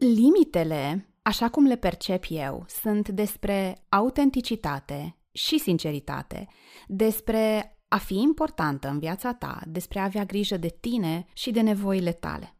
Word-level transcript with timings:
Limitele, 0.00 1.08
așa 1.22 1.48
cum 1.48 1.64
le 1.64 1.76
percep 1.76 2.24
eu, 2.28 2.64
sunt 2.68 3.08
despre 3.08 3.84
autenticitate 3.88 5.16
și 5.32 5.58
sinceritate, 5.58 6.48
despre 6.86 7.76
a 7.88 7.98
fi 7.98 8.14
importantă 8.14 8.88
în 8.88 8.98
viața 8.98 9.34
ta, 9.34 9.60
despre 9.66 9.98
a 9.98 10.04
avea 10.04 10.24
grijă 10.24 10.56
de 10.56 10.76
tine 10.80 11.26
și 11.32 11.50
de 11.50 11.60
nevoile 11.60 12.12
tale. 12.12 12.59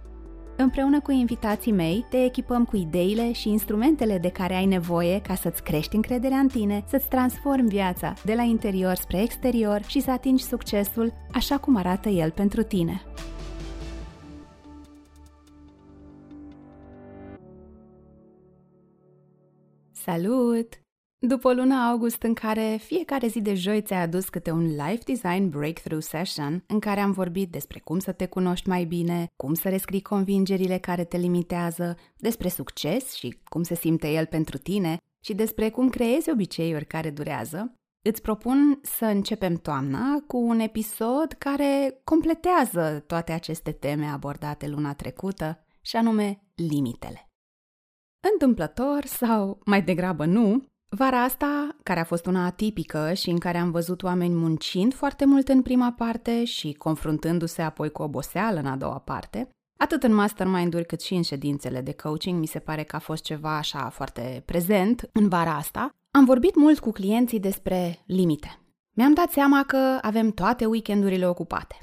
Împreună 0.61 1.01
cu 1.01 1.11
invitații 1.11 1.71
mei, 1.71 2.05
te 2.09 2.23
echipăm 2.23 2.65
cu 2.65 2.75
ideile 2.75 3.31
și 3.31 3.49
instrumentele 3.49 4.17
de 4.17 4.29
care 4.29 4.53
ai 4.53 4.65
nevoie 4.65 5.21
ca 5.21 5.35
să-ți 5.35 5.63
crești 5.63 5.95
încrederea 5.95 6.37
în 6.37 6.47
tine, 6.47 6.83
să-ți 6.87 7.07
transformi 7.07 7.69
viața 7.69 8.13
de 8.25 8.33
la 8.33 8.41
interior 8.41 8.95
spre 8.95 9.21
exterior 9.21 9.83
și 9.83 10.01
să 10.01 10.11
atingi 10.11 10.43
succesul 10.43 11.13
așa 11.33 11.57
cum 11.57 11.75
arată 11.75 12.09
el 12.09 12.31
pentru 12.31 12.63
tine. 12.63 13.01
Salut! 19.91 20.80
După 21.27 21.53
luna 21.53 21.89
august 21.89 22.23
în 22.23 22.33
care 22.33 22.77
fiecare 22.79 23.27
zi 23.27 23.41
de 23.41 23.53
joi 23.53 23.81
ți-a 23.81 24.01
adus 24.01 24.29
câte 24.29 24.51
un 24.51 24.65
Life 24.65 25.03
Design 25.05 25.49
Breakthrough 25.49 26.03
Session 26.03 26.63
în 26.67 26.79
care 26.79 26.99
am 26.99 27.11
vorbit 27.11 27.51
despre 27.51 27.79
cum 27.79 27.99
să 27.99 28.11
te 28.11 28.25
cunoști 28.25 28.67
mai 28.67 28.83
bine, 28.83 29.27
cum 29.35 29.53
să 29.53 29.69
rescrii 29.69 30.01
convingerile 30.01 30.77
care 30.77 31.03
te 31.03 31.17
limitează, 31.17 31.97
despre 32.17 32.47
succes 32.47 33.13
și 33.13 33.39
cum 33.49 33.63
se 33.63 33.75
simte 33.75 34.11
el 34.11 34.25
pentru 34.25 34.57
tine 34.57 34.97
și 35.25 35.33
despre 35.33 35.69
cum 35.69 35.89
creezi 35.89 36.29
obiceiuri 36.29 36.85
care 36.85 37.09
durează, 37.09 37.73
îți 38.05 38.21
propun 38.21 38.79
să 38.81 39.05
începem 39.05 39.55
toamna 39.55 40.23
cu 40.27 40.37
un 40.37 40.59
episod 40.59 41.31
care 41.37 42.01
completează 42.03 43.03
toate 43.07 43.31
aceste 43.31 43.71
teme 43.71 44.05
abordate 44.05 44.67
luna 44.67 44.93
trecută, 44.93 45.65
și 45.81 45.95
anume 45.95 46.43
limitele. 46.55 47.29
Întâmplător 48.33 49.05
sau 49.05 49.59
mai 49.65 49.83
degrabă 49.83 50.25
nu, 50.25 50.63
Vara 50.97 51.23
asta, 51.23 51.75
care 51.83 51.99
a 51.99 52.03
fost 52.03 52.25
una 52.25 52.45
atipică 52.45 53.13
și 53.13 53.29
în 53.29 53.37
care 53.37 53.57
am 53.57 53.71
văzut 53.71 54.03
oameni 54.03 54.33
muncind 54.33 54.93
foarte 54.93 55.25
mult 55.25 55.47
în 55.47 55.61
prima 55.61 55.91
parte 55.91 56.43
și 56.45 56.73
confruntându-se 56.73 57.61
apoi 57.61 57.91
cu 57.91 58.01
oboseală 58.01 58.59
în 58.59 58.65
a 58.65 58.75
doua 58.75 58.97
parte, 58.99 59.49
atât 59.79 60.03
în 60.03 60.13
mastermind-uri 60.13 60.85
cât 60.85 61.01
și 61.01 61.13
în 61.13 61.21
ședințele 61.21 61.81
de 61.81 61.93
coaching, 61.93 62.39
mi 62.39 62.45
se 62.45 62.59
pare 62.59 62.83
că 62.83 62.95
a 62.95 62.99
fost 62.99 63.23
ceva 63.23 63.57
așa 63.57 63.89
foarte 63.89 64.43
prezent 64.45 65.09
în 65.11 65.29
vara 65.29 65.55
asta, 65.55 65.89
am 66.11 66.25
vorbit 66.25 66.55
mult 66.55 66.79
cu 66.79 66.91
clienții 66.91 67.39
despre 67.39 68.03
limite. 68.05 68.59
Mi-am 68.95 69.13
dat 69.13 69.31
seama 69.31 69.63
că 69.63 69.97
avem 70.01 70.31
toate 70.31 70.65
weekendurile 70.65 71.27
ocupate. 71.27 71.77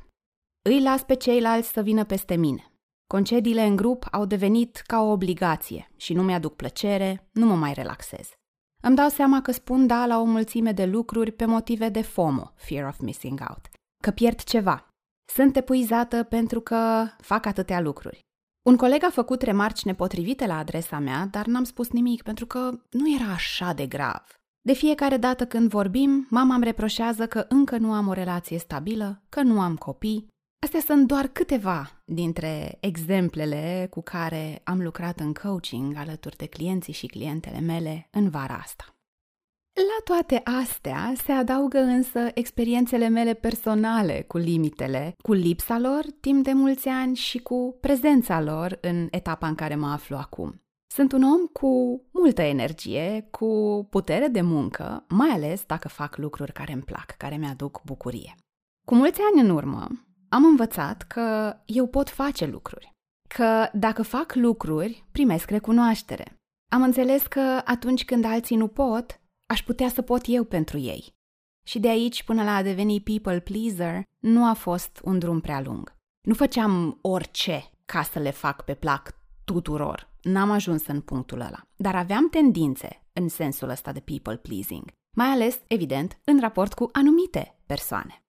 Îi 0.62 0.82
las 0.82 1.02
pe 1.02 1.14
ceilalți 1.14 1.72
să 1.72 1.80
vină 1.80 2.04
peste 2.04 2.36
mine. 2.36 2.72
Concediile 3.06 3.62
în 3.62 3.76
grup 3.76 4.06
au 4.10 4.24
devenit 4.24 4.82
ca 4.86 5.00
o 5.00 5.10
obligație 5.10 5.90
și 5.96 6.12
nu 6.12 6.22
mi-aduc 6.22 6.56
plăcere, 6.56 7.28
nu 7.32 7.46
mă 7.46 7.54
mai 7.54 7.72
relaxez. 7.72 8.37
Îmi 8.82 8.96
dau 8.96 9.08
seama 9.08 9.42
că 9.42 9.52
spun 9.52 9.86
da 9.86 10.06
la 10.06 10.20
o 10.20 10.24
mulțime 10.24 10.72
de 10.72 10.84
lucruri 10.84 11.32
pe 11.32 11.44
motive 11.44 11.88
de 11.88 12.02
FOMO, 12.02 12.52
Fear 12.54 12.88
of 12.88 12.98
Missing 12.98 13.40
Out, 13.48 13.68
că 14.02 14.10
pierd 14.10 14.42
ceva. 14.42 14.92
Sunt 15.32 15.56
epuizată 15.56 16.22
pentru 16.22 16.60
că 16.60 17.06
fac 17.20 17.46
atâtea 17.46 17.80
lucruri. 17.80 18.20
Un 18.66 18.76
coleg 18.76 19.04
a 19.04 19.10
făcut 19.10 19.42
remarci 19.42 19.84
nepotrivite 19.84 20.46
la 20.46 20.58
adresa 20.58 20.98
mea, 20.98 21.28
dar 21.30 21.46
n-am 21.46 21.64
spus 21.64 21.90
nimic 21.90 22.22
pentru 22.22 22.46
că 22.46 22.70
nu 22.90 23.14
era 23.14 23.32
așa 23.32 23.72
de 23.72 23.86
grav. 23.86 24.24
De 24.60 24.72
fiecare 24.72 25.16
dată 25.16 25.46
când 25.46 25.68
vorbim, 25.68 26.26
mama 26.30 26.54
îmi 26.54 26.64
reproșează 26.64 27.26
că 27.26 27.46
încă 27.48 27.76
nu 27.76 27.92
am 27.92 28.08
o 28.08 28.12
relație 28.12 28.58
stabilă, 28.58 29.22
că 29.28 29.42
nu 29.42 29.60
am 29.60 29.76
copii, 29.76 30.28
Astea 30.60 30.80
sunt 30.80 31.06
doar 31.06 31.26
câteva 31.26 32.02
dintre 32.04 32.76
exemplele 32.80 33.86
cu 33.90 34.02
care 34.02 34.60
am 34.64 34.82
lucrat 34.82 35.20
în 35.20 35.32
coaching 35.32 35.96
alături 35.96 36.36
de 36.36 36.46
clienții 36.46 36.92
și 36.92 37.06
clientele 37.06 37.60
mele 37.60 38.08
în 38.10 38.30
vara 38.30 38.54
asta. 38.54 38.84
La 39.72 40.14
toate 40.14 40.40
astea 40.44 41.12
se 41.24 41.32
adaugă 41.32 41.78
însă 41.78 42.30
experiențele 42.34 43.08
mele 43.08 43.34
personale 43.34 44.24
cu 44.28 44.36
limitele, 44.36 45.14
cu 45.22 45.32
lipsa 45.32 45.78
lor 45.78 46.04
timp 46.20 46.44
de 46.44 46.52
mulți 46.52 46.88
ani 46.88 47.16
și 47.16 47.38
cu 47.38 47.76
prezența 47.80 48.40
lor 48.40 48.78
în 48.80 49.08
etapa 49.10 49.48
în 49.48 49.54
care 49.54 49.74
mă 49.74 49.86
aflu 49.86 50.16
acum. 50.16 50.62
Sunt 50.94 51.12
un 51.12 51.22
om 51.22 51.46
cu 51.52 52.02
multă 52.12 52.42
energie, 52.42 53.28
cu 53.30 53.86
putere 53.90 54.26
de 54.26 54.40
muncă, 54.40 55.04
mai 55.08 55.28
ales 55.28 55.64
dacă 55.66 55.88
fac 55.88 56.16
lucruri 56.16 56.52
care 56.52 56.72
îmi 56.72 56.82
plac, 56.82 57.06
care 57.16 57.36
mi-aduc 57.36 57.82
bucurie. 57.84 58.34
Cu 58.86 58.94
mulți 58.94 59.20
ani 59.32 59.48
în 59.48 59.50
urmă, 59.50 59.88
am 60.28 60.44
învățat 60.44 61.02
că 61.02 61.56
eu 61.64 61.86
pot 61.86 62.08
face 62.08 62.46
lucruri, 62.46 62.92
că 63.28 63.68
dacă 63.72 64.02
fac 64.02 64.34
lucruri, 64.34 65.04
primesc 65.12 65.50
recunoaștere. 65.50 66.36
Am 66.70 66.82
înțeles 66.82 67.26
că 67.26 67.60
atunci 67.64 68.04
când 68.04 68.24
alții 68.24 68.56
nu 68.56 68.68
pot, 68.68 69.20
aș 69.46 69.62
putea 69.62 69.88
să 69.88 70.02
pot 70.02 70.22
eu 70.26 70.44
pentru 70.44 70.78
ei. 70.78 71.16
Și 71.66 71.78
de 71.78 71.88
aici 71.88 72.24
până 72.24 72.44
la 72.44 72.54
a 72.54 72.62
deveni 72.62 73.00
people 73.00 73.40
pleaser, 73.40 74.02
nu 74.18 74.46
a 74.46 74.52
fost 74.52 75.00
un 75.04 75.18
drum 75.18 75.40
prea 75.40 75.60
lung. 75.60 75.96
Nu 76.26 76.34
făceam 76.34 76.98
orice 77.00 77.70
ca 77.84 78.02
să 78.02 78.18
le 78.18 78.30
fac 78.30 78.64
pe 78.64 78.74
plac 78.74 79.14
tuturor. 79.44 80.08
N-am 80.22 80.50
ajuns 80.50 80.86
în 80.86 81.00
punctul 81.00 81.40
ăla. 81.40 81.62
Dar 81.76 81.94
aveam 81.94 82.28
tendințe 82.28 83.02
în 83.12 83.28
sensul 83.28 83.68
ăsta 83.68 83.92
de 83.92 84.00
people 84.00 84.36
pleasing. 84.36 84.92
Mai 85.16 85.26
ales, 85.26 85.60
evident, 85.66 86.18
în 86.24 86.40
raport 86.40 86.74
cu 86.74 86.88
anumite 86.92 87.58
persoane. 87.66 88.22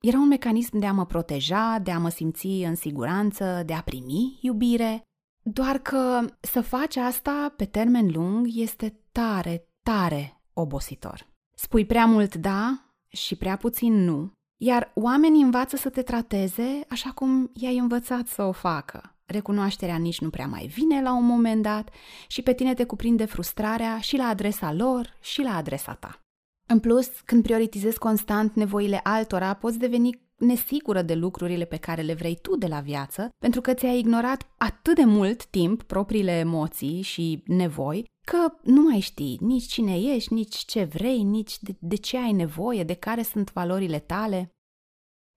Era 0.00 0.18
un 0.18 0.28
mecanism 0.28 0.78
de 0.78 0.86
a 0.86 0.92
mă 0.92 1.06
proteja, 1.06 1.78
de 1.82 1.90
a 1.90 1.98
mă 1.98 2.08
simți 2.08 2.46
în 2.46 2.74
siguranță, 2.74 3.62
de 3.66 3.72
a 3.72 3.82
primi 3.82 4.38
iubire. 4.40 5.02
Doar 5.42 5.78
că 5.78 6.24
să 6.40 6.60
faci 6.60 6.96
asta 6.96 7.54
pe 7.56 7.64
termen 7.64 8.10
lung 8.12 8.46
este 8.50 9.00
tare, 9.12 9.68
tare 9.82 10.42
obositor. 10.52 11.26
Spui 11.56 11.86
prea 11.86 12.06
mult 12.06 12.34
da 12.34 12.80
și 13.08 13.36
prea 13.36 13.56
puțin 13.56 14.04
nu, 14.04 14.32
iar 14.62 14.92
oamenii 14.94 15.42
învață 15.42 15.76
să 15.76 15.90
te 15.90 16.02
trateze 16.02 16.84
așa 16.88 17.10
cum 17.10 17.50
i-ai 17.54 17.78
învățat 17.78 18.26
să 18.26 18.42
o 18.42 18.52
facă. 18.52 19.16
Recunoașterea 19.24 19.96
nici 19.96 20.20
nu 20.20 20.30
prea 20.30 20.46
mai 20.46 20.66
vine 20.66 21.02
la 21.02 21.12
un 21.12 21.24
moment 21.24 21.62
dat 21.62 21.90
și 22.26 22.42
pe 22.42 22.54
tine 22.54 22.74
te 22.74 22.84
cuprinde 22.84 23.24
frustrarea 23.24 23.98
și 23.98 24.16
la 24.16 24.24
adresa 24.24 24.72
lor 24.72 25.16
și 25.20 25.42
la 25.42 25.56
adresa 25.56 25.94
ta. 25.94 26.25
În 26.66 26.80
plus, 26.80 27.08
când 27.24 27.42
prioritizezi 27.42 27.98
constant 27.98 28.54
nevoile 28.54 29.00
altora, 29.02 29.54
poți 29.54 29.78
deveni 29.78 30.24
nesigură 30.36 31.02
de 31.02 31.14
lucrurile 31.14 31.64
pe 31.64 31.76
care 31.76 32.02
le 32.02 32.14
vrei 32.14 32.38
tu 32.42 32.56
de 32.56 32.66
la 32.66 32.80
viață, 32.80 33.28
pentru 33.38 33.60
că 33.60 33.74
ți-ai 33.74 33.98
ignorat 33.98 34.46
atât 34.56 34.94
de 34.94 35.04
mult 35.04 35.46
timp 35.46 35.82
propriile 35.82 36.32
emoții 36.32 37.02
și 37.02 37.42
nevoi, 37.46 38.04
că 38.26 38.52
nu 38.62 38.82
mai 38.82 39.00
știi 39.00 39.38
nici 39.40 39.66
cine 39.66 40.00
ești, 40.00 40.32
nici 40.32 40.56
ce 40.56 40.84
vrei, 40.84 41.22
nici 41.22 41.58
de, 41.60 41.76
de 41.78 41.96
ce 41.96 42.18
ai 42.18 42.32
nevoie, 42.32 42.84
de 42.84 42.94
care 42.94 43.22
sunt 43.22 43.52
valorile 43.52 43.98
tale. 43.98 44.50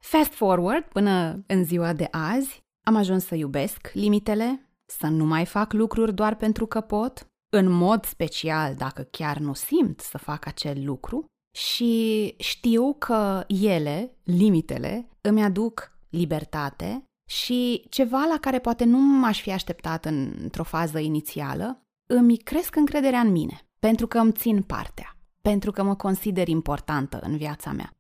Fast 0.04 0.34
forward 0.34 0.84
până 0.84 1.44
în 1.48 1.64
ziua 1.64 1.94
de 1.94 2.08
azi, 2.12 2.64
am 2.86 2.96
ajuns 2.96 3.26
să 3.26 3.36
iubesc 3.36 3.92
limitele, 3.94 4.70
să 4.86 5.08
nu 5.08 5.26
mai 5.26 5.46
fac 5.46 5.74
lucruri 5.74 6.14
doar 6.14 6.36
pentru 6.36 6.66
că 6.66 6.82
pot, 6.82 7.29
în 7.50 7.72
mod 7.72 8.06
special 8.06 8.76
dacă 8.76 9.02
chiar 9.02 9.38
nu 9.38 9.54
simt 9.54 10.00
să 10.00 10.18
fac 10.18 10.46
acel 10.46 10.86
lucru 10.86 11.26
și 11.56 12.34
știu 12.38 12.94
că 12.94 13.44
ele, 13.48 14.18
limitele, 14.24 15.10
îmi 15.22 15.44
aduc 15.44 15.98
libertate 16.10 17.04
și 17.30 17.86
ceva 17.90 18.26
la 18.32 18.38
care 18.40 18.60
poate 18.60 18.84
nu 18.84 18.98
m-aș 18.98 19.42
fi 19.42 19.52
așteptat 19.52 20.06
într-o 20.06 20.64
fază 20.64 21.00
inițială, 21.00 21.82
îmi 22.06 22.38
cresc 22.38 22.76
încrederea 22.76 23.20
în 23.20 23.32
mine, 23.32 23.68
pentru 23.80 24.08
că 24.08 24.18
îmi 24.18 24.32
țin 24.32 24.62
partea, 24.62 25.18
pentru 25.42 25.72
că 25.72 25.84
mă 25.84 25.96
consider 25.96 26.48
importantă 26.48 27.20
în 27.24 27.38
viața 27.38 27.72
mea. 27.72 27.94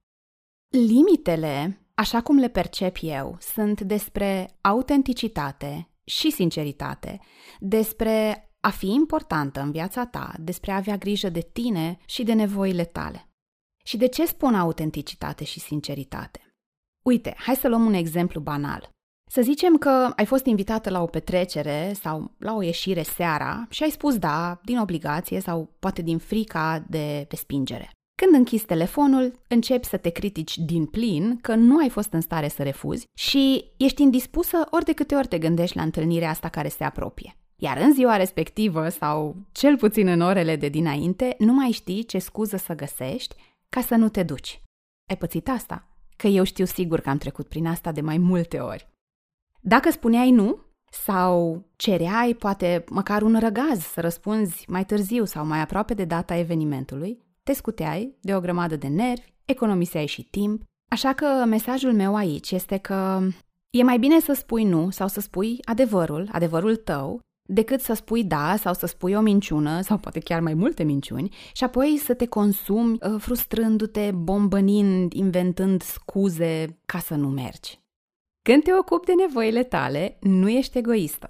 Limitele, 0.69 1.85
așa 1.93 2.21
cum 2.21 2.37
le 2.37 2.47
percep 2.47 2.97
eu, 3.01 3.37
sunt 3.39 3.81
despre 3.81 4.57
autenticitate 4.61 5.89
și 6.03 6.31
sinceritate, 6.31 7.19
despre 7.59 8.48
a 8.59 8.69
fi 8.69 8.87
importantă 8.87 9.61
în 9.61 9.71
viața 9.71 10.05
ta, 10.05 10.33
despre 10.39 10.71
a 10.71 10.75
avea 10.75 10.97
grijă 10.97 11.29
de 11.29 11.49
tine 11.53 11.97
și 12.05 12.23
de 12.23 12.33
nevoile 12.33 12.85
tale. 12.85 13.29
Și 13.83 13.97
de 13.97 14.07
ce 14.07 14.25
spun 14.25 14.55
autenticitate 14.55 15.43
și 15.43 15.59
sinceritate? 15.59 16.53
Uite, 17.05 17.35
hai 17.37 17.55
să 17.55 17.67
luăm 17.67 17.85
un 17.85 17.93
exemplu 17.93 18.39
banal. 18.39 18.89
Să 19.31 19.41
zicem 19.41 19.77
că 19.77 20.13
ai 20.15 20.25
fost 20.25 20.45
invitată 20.45 20.89
la 20.89 21.01
o 21.01 21.05
petrecere 21.05 21.93
sau 22.01 22.35
la 22.37 22.53
o 22.55 22.61
ieșire 22.61 23.01
seara 23.01 23.67
și 23.69 23.83
ai 23.83 23.89
spus 23.89 24.17
da, 24.17 24.59
din 24.63 24.77
obligație 24.77 25.39
sau 25.39 25.75
poate 25.79 26.01
din 26.01 26.17
frica 26.17 26.85
de 26.89 27.25
respingere. 27.29 27.91
Când 28.21 28.33
închizi 28.33 28.65
telefonul, 28.65 29.39
începi 29.47 29.85
să 29.85 29.97
te 29.97 30.09
critici 30.09 30.57
din 30.57 30.85
plin 30.85 31.37
că 31.41 31.55
nu 31.55 31.77
ai 31.77 31.89
fost 31.89 32.13
în 32.13 32.21
stare 32.21 32.47
să 32.47 32.63
refuzi 32.63 33.05
și 33.17 33.71
ești 33.77 34.01
indispusă 34.01 34.67
ori 34.69 34.85
de 34.85 34.93
câte 34.93 35.15
ori 35.15 35.27
te 35.27 35.37
gândești 35.37 35.75
la 35.75 35.83
întâlnirea 35.83 36.29
asta 36.29 36.49
care 36.49 36.67
se 36.67 36.83
apropie. 36.83 37.38
Iar 37.61 37.77
în 37.77 37.93
ziua 37.93 38.15
respectivă, 38.15 38.89
sau 38.89 39.35
cel 39.51 39.77
puțin 39.77 40.07
în 40.07 40.21
orele 40.21 40.55
de 40.55 40.69
dinainte, 40.69 41.35
nu 41.37 41.53
mai 41.53 41.71
știi 41.71 42.03
ce 42.03 42.19
scuză 42.19 42.57
să 42.57 42.75
găsești 42.75 43.35
ca 43.69 43.81
să 43.81 43.95
nu 43.95 44.09
te 44.09 44.23
duci. 44.23 44.61
Ai 45.09 45.17
pățit 45.17 45.49
asta? 45.49 45.87
Că 46.15 46.27
eu 46.27 46.43
știu 46.43 46.65
sigur 46.65 46.99
că 46.99 47.09
am 47.09 47.17
trecut 47.17 47.47
prin 47.47 47.67
asta 47.67 47.91
de 47.91 48.01
mai 48.01 48.17
multe 48.17 48.59
ori. 48.59 48.87
Dacă 49.59 49.91
spuneai 49.91 50.31
nu, 50.31 50.59
sau 50.91 51.63
cereai 51.75 52.33
poate 52.33 52.83
măcar 52.89 53.21
un 53.21 53.39
răgaz 53.39 53.79
să 53.79 54.01
răspunzi 54.01 54.65
mai 54.67 54.85
târziu 54.85 55.25
sau 55.25 55.45
mai 55.45 55.59
aproape 55.59 55.93
de 55.93 56.05
data 56.05 56.35
evenimentului, 56.35 57.19
te 57.43 57.53
scuteai 57.53 58.15
de 58.21 58.35
o 58.35 58.39
grămadă 58.39 58.75
de 58.75 58.87
nervi, 58.87 59.33
economiseai 59.45 60.05
și 60.05 60.23
timp, 60.23 60.63
așa 60.91 61.13
că 61.13 61.45
mesajul 61.47 61.93
meu 61.93 62.15
aici 62.15 62.51
este 62.51 62.77
că 62.77 63.19
e 63.69 63.83
mai 63.83 63.99
bine 63.99 64.19
să 64.19 64.33
spui 64.33 64.63
nu 64.63 64.89
sau 64.89 65.07
să 65.07 65.19
spui 65.19 65.57
adevărul, 65.65 66.29
adevărul 66.31 66.75
tău, 66.75 67.19
decât 67.51 67.81
să 67.81 67.93
spui 67.93 68.23
da 68.23 68.55
sau 68.55 68.73
să 68.73 68.85
spui 68.85 69.13
o 69.13 69.19
minciună 69.21 69.81
sau 69.81 69.97
poate 69.97 70.19
chiar 70.19 70.41
mai 70.41 70.53
multe 70.53 70.83
minciuni 70.83 71.35
și 71.53 71.63
apoi 71.63 71.97
să 72.03 72.13
te 72.13 72.25
consumi 72.25 72.97
uh, 73.01 73.15
frustrându-te, 73.17 74.11
bombănind, 74.11 75.13
inventând 75.13 75.81
scuze 75.81 76.79
ca 76.85 76.99
să 76.99 77.15
nu 77.15 77.27
mergi. 77.27 77.79
Când 78.41 78.63
te 78.63 78.73
ocupi 78.73 79.05
de 79.05 79.13
nevoile 79.13 79.63
tale, 79.63 80.17
nu 80.21 80.49
ești 80.49 80.77
egoistă. 80.77 81.29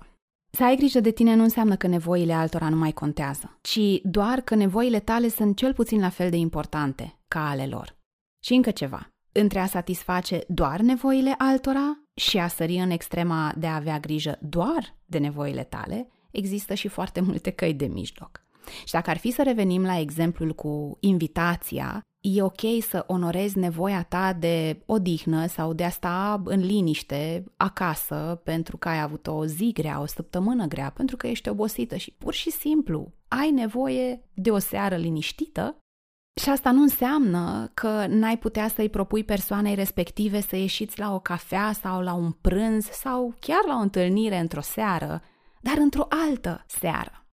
Să 0.51 0.63
ai 0.63 0.75
grijă 0.75 0.99
de 0.99 1.11
tine 1.11 1.35
nu 1.35 1.43
înseamnă 1.43 1.75
că 1.75 1.87
nevoile 1.87 2.33
altora 2.33 2.69
nu 2.69 2.75
mai 2.75 2.91
contează, 2.91 3.57
ci 3.61 3.79
doar 4.03 4.41
că 4.41 4.55
nevoile 4.55 4.99
tale 4.99 5.27
sunt 5.27 5.55
cel 5.55 5.73
puțin 5.73 5.99
la 5.99 6.09
fel 6.09 6.29
de 6.29 6.37
importante 6.37 7.19
ca 7.27 7.49
ale 7.49 7.65
lor. 7.65 7.97
Și 8.43 8.53
încă 8.53 8.71
ceva. 8.71 9.09
Între 9.31 9.59
a 9.59 9.65
satisface 9.65 10.43
doar 10.47 10.79
nevoile 10.79 11.35
altora 11.37 11.99
și 12.19 12.37
a 12.37 12.47
sări 12.47 12.75
în 12.75 12.89
extrema 12.89 13.53
de 13.57 13.67
a 13.67 13.75
avea 13.75 13.99
grijă 13.99 14.37
doar 14.41 14.95
de 15.05 15.17
nevoile 15.17 15.63
tale, 15.63 16.07
există 16.31 16.73
și 16.73 16.87
foarte 16.87 17.19
multe 17.19 17.49
căi 17.49 17.73
de 17.73 17.85
mijloc. 17.85 18.43
Și 18.85 18.91
dacă 18.91 19.09
ar 19.09 19.17
fi 19.17 19.31
să 19.31 19.43
revenim 19.43 19.83
la 19.83 19.99
exemplul 19.99 20.53
cu 20.53 20.97
invitația, 20.99 22.01
e 22.19 22.41
ok 22.41 22.61
să 22.81 23.03
onorezi 23.07 23.57
nevoia 23.57 24.03
ta 24.03 24.33
de 24.33 24.81
odihnă 24.85 25.47
sau 25.47 25.73
de 25.73 25.83
a 25.83 25.89
sta 25.89 26.41
în 26.45 26.59
liniște 26.59 27.43
acasă 27.57 28.41
pentru 28.43 28.77
că 28.77 28.89
ai 28.89 29.01
avut 29.01 29.27
o 29.27 29.45
zi 29.45 29.71
grea, 29.73 30.01
o 30.01 30.05
săptămână 30.05 30.65
grea, 30.65 30.89
pentru 30.89 31.17
că 31.17 31.27
ești 31.27 31.49
obosită 31.49 31.95
și 31.95 32.11
pur 32.11 32.33
și 32.33 32.51
simplu 32.51 33.13
ai 33.27 33.51
nevoie 33.51 34.21
de 34.33 34.51
o 34.51 34.57
seară 34.57 34.95
liniștită 34.95 35.77
și 36.39 36.49
asta 36.49 36.71
nu 36.71 36.81
înseamnă 36.81 37.71
că 37.73 38.05
n-ai 38.09 38.37
putea 38.37 38.67
să-i 38.67 38.89
propui 38.89 39.23
persoanei 39.23 39.75
respective 39.75 40.41
să 40.41 40.55
ieșiți 40.55 40.99
la 40.99 41.13
o 41.13 41.19
cafea 41.19 41.71
sau 41.71 42.01
la 42.01 42.13
un 42.13 42.31
prânz 42.31 42.85
sau 42.85 43.35
chiar 43.39 43.65
la 43.67 43.75
o 43.75 43.81
întâlnire 43.81 44.37
într-o 44.37 44.61
seară, 44.61 45.21
dar 45.61 45.77
într-o 45.77 46.07
altă 46.27 46.63
seară. 46.67 47.27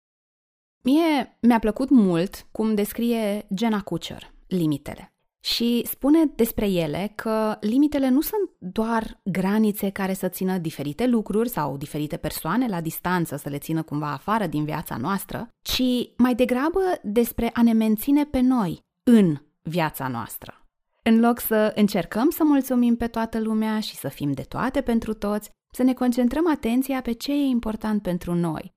Mie 0.84 1.38
mi-a 1.42 1.60
plăcut 1.60 1.90
mult 1.90 2.48
cum 2.52 2.76
descrie 2.76 3.48
Jenna 3.58 3.82
Kutcher 3.82 4.34
limitele. 4.48 5.10
Și 5.44 5.84
spune 5.86 6.26
despre 6.36 6.70
ele 6.70 7.12
că 7.16 7.58
limitele 7.62 8.10
nu 8.10 8.22
sunt 8.22 8.50
doar 8.60 9.20
granițe 9.24 9.90
care 9.90 10.14
să 10.14 10.28
țină 10.28 10.58
diferite 10.58 11.08
lucruri 11.08 11.50
sau 11.50 11.78
diferite 11.78 12.18
persoane 12.18 12.68
la 12.68 12.82
distanță 12.82 13.36
să 13.36 13.50
le 13.50 13.58
țină 13.58 13.84
cumva 13.84 14.12
afară 14.12 14.48
din 14.48 14.64
viața 14.64 14.98
noastră, 14.98 15.48
ci 15.62 15.82
mai 16.18 16.36
degrabă 16.36 16.80
despre 17.04 17.50
a 17.54 17.62
ne 17.62 17.74
menține 17.74 18.26
pe 18.26 18.40
noi 18.40 18.84
în 19.12 19.38
viața 19.62 20.08
noastră. 20.08 20.66
În 21.04 21.20
loc 21.20 21.40
să 21.40 21.72
încercăm 21.76 22.30
să 22.30 22.44
mulțumim 22.44 22.96
pe 22.96 23.08
toată 23.08 23.40
lumea 23.40 23.80
și 23.80 23.96
să 23.96 24.08
fim 24.08 24.32
de 24.32 24.42
toate 24.42 24.82
pentru 24.82 25.14
toți, 25.14 25.50
să 25.74 25.84
ne 25.84 25.94
concentrăm 25.94 26.50
atenția 26.52 27.02
pe 27.02 27.12
ce 27.12 27.32
e 27.32 27.46
important 27.46 28.02
pentru 28.02 28.34
noi. 28.34 28.74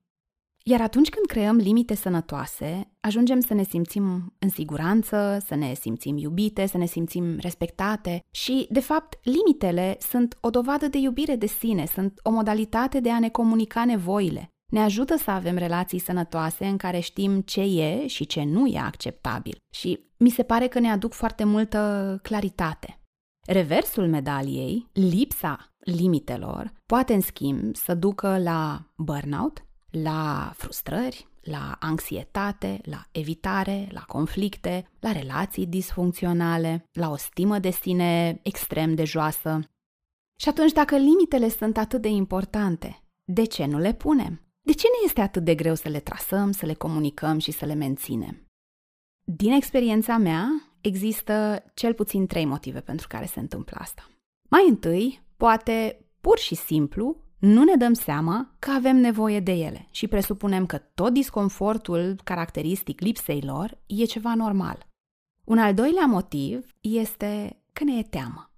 Iar 0.63 0.81
atunci 0.81 1.09
când 1.09 1.25
creăm 1.25 1.55
limite 1.55 1.95
sănătoase, 1.95 2.91
ajungem 2.99 3.39
să 3.39 3.53
ne 3.53 3.63
simțim 3.63 4.35
în 4.39 4.49
siguranță, 4.49 5.43
să 5.45 5.55
ne 5.55 5.73
simțim 5.73 6.17
iubite, 6.17 6.65
să 6.65 6.77
ne 6.77 6.85
simțim 6.85 7.37
respectate 7.37 8.23
și, 8.31 8.67
de 8.69 8.79
fapt, 8.79 9.19
limitele 9.23 9.97
sunt 9.99 10.37
o 10.41 10.49
dovadă 10.49 10.87
de 10.87 10.97
iubire 10.97 11.35
de 11.35 11.47
sine, 11.47 11.85
sunt 11.85 12.19
o 12.23 12.29
modalitate 12.29 12.99
de 12.99 13.11
a 13.11 13.19
ne 13.19 13.29
comunica 13.29 13.85
nevoile. 13.85 14.49
Ne 14.71 14.79
ajută 14.79 15.17
să 15.17 15.31
avem 15.31 15.57
relații 15.57 15.99
sănătoase 15.99 16.65
în 16.65 16.77
care 16.77 16.99
știm 16.99 17.41
ce 17.41 17.61
e 17.61 18.07
și 18.07 18.25
ce 18.25 18.43
nu 18.43 18.67
e 18.67 18.79
acceptabil 18.79 19.57
și 19.73 20.08
mi 20.19 20.29
se 20.29 20.43
pare 20.43 20.67
că 20.67 20.79
ne 20.79 20.89
aduc 20.89 21.13
foarte 21.13 21.43
multă 21.43 22.19
claritate. 22.21 22.99
Reversul 23.47 24.07
medaliei, 24.07 24.89
lipsa 24.93 25.73
limitelor, 25.79 26.73
poate 26.85 27.13
în 27.13 27.21
schimb 27.21 27.75
să 27.75 27.95
ducă 27.95 28.37
la 28.37 28.85
burnout, 28.97 29.65
la 29.89 30.51
frustrări, 30.55 31.27
la 31.41 31.77
anxietate, 31.79 32.81
la 32.83 33.05
evitare, 33.11 33.87
la 33.91 34.01
conflicte, 34.01 34.89
la 34.99 35.11
relații 35.11 35.65
disfuncționale, 35.65 36.83
la 36.91 37.09
o 37.09 37.15
stimă 37.15 37.59
de 37.59 37.69
sine 37.69 38.39
extrem 38.43 38.95
de 38.95 39.03
joasă. 39.03 39.59
Și 40.41 40.49
atunci, 40.49 40.71
dacă 40.71 40.95
limitele 40.95 41.49
sunt 41.49 41.77
atât 41.77 42.01
de 42.01 42.09
importante, 42.09 43.03
de 43.23 43.45
ce 43.45 43.65
nu 43.65 43.77
le 43.77 43.93
punem? 43.93 44.41
De 44.61 44.73
ce 44.73 44.87
ne 44.87 45.05
este 45.05 45.21
atât 45.21 45.43
de 45.43 45.55
greu 45.55 45.75
să 45.75 45.89
le 45.89 45.99
trasăm, 45.99 46.51
să 46.51 46.65
le 46.65 46.73
comunicăm 46.73 47.39
și 47.39 47.51
să 47.51 47.65
le 47.65 47.73
menținem? 47.73 48.48
Din 49.43 49.51
experiența 49.51 50.17
mea, 50.17 50.71
există 50.81 51.63
cel 51.73 51.93
puțin 51.93 52.27
trei 52.27 52.45
motive 52.45 52.79
pentru 52.79 53.07
care 53.07 53.25
se 53.25 53.39
întâmplă 53.39 53.77
asta. 53.79 54.09
Mai 54.49 54.65
întâi, 54.67 55.21
poate 55.37 56.05
pur 56.21 56.37
și 56.37 56.55
simplu 56.55 57.15
nu 57.37 57.63
ne 57.63 57.75
dăm 57.75 57.93
seama 57.93 58.55
că 58.59 58.71
avem 58.71 58.95
nevoie 58.95 59.39
de 59.39 59.51
ele 59.51 59.87
și 59.91 60.07
presupunem 60.07 60.65
că 60.65 60.77
tot 60.77 61.13
disconfortul 61.13 62.15
caracteristic 62.23 63.01
lipsei 63.01 63.41
lor 63.41 63.77
e 63.85 64.03
ceva 64.03 64.35
normal. 64.35 64.87
Un 65.43 65.57
al 65.57 65.73
doilea 65.73 66.05
motiv 66.05 66.75
este 66.81 67.61
că 67.73 67.83
ne 67.83 67.97
e 67.97 68.03
teamă. 68.03 68.51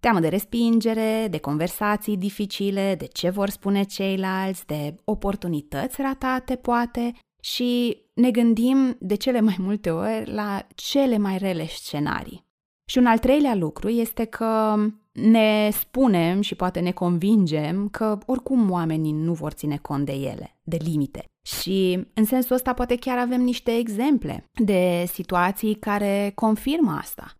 Teamă 0.00 0.20
de 0.20 0.28
respingere, 0.28 1.26
de 1.30 1.38
conversații 1.38 2.16
dificile, 2.16 2.94
de 2.94 3.06
ce 3.06 3.30
vor 3.30 3.48
spune 3.48 3.82
ceilalți, 3.82 4.66
de 4.66 4.94
oportunități 5.04 6.02
ratate, 6.02 6.56
poate, 6.56 7.12
și 7.40 7.98
ne 8.14 8.30
gândim 8.30 8.96
de 9.00 9.14
cele 9.14 9.40
mai 9.40 9.56
multe 9.58 9.90
ori 9.90 10.30
la 10.32 10.66
cele 10.74 11.18
mai 11.18 11.38
rele 11.38 11.66
scenarii. 11.66 12.46
Și 12.84 12.98
un 12.98 13.06
al 13.06 13.18
treilea 13.18 13.54
lucru 13.54 13.88
este 13.88 14.24
că 14.24 14.76
ne 15.12 15.70
spunem 15.72 16.40
și 16.40 16.54
poate 16.54 16.80
ne 16.80 16.90
convingem 16.90 17.88
că 17.88 18.18
oricum 18.26 18.70
oamenii 18.70 19.12
nu 19.12 19.32
vor 19.32 19.52
ține 19.52 19.76
cont 19.76 20.04
de 20.04 20.12
ele, 20.12 20.56
de 20.62 20.76
limite. 20.80 21.24
Și 21.46 22.06
în 22.14 22.24
sensul 22.24 22.54
ăsta 22.54 22.72
poate 22.72 22.96
chiar 22.96 23.18
avem 23.18 23.40
niște 23.40 23.76
exemple 23.76 24.44
de 24.54 25.04
situații 25.12 25.74
care 25.74 26.32
confirmă 26.34 26.96
asta. 27.00 27.32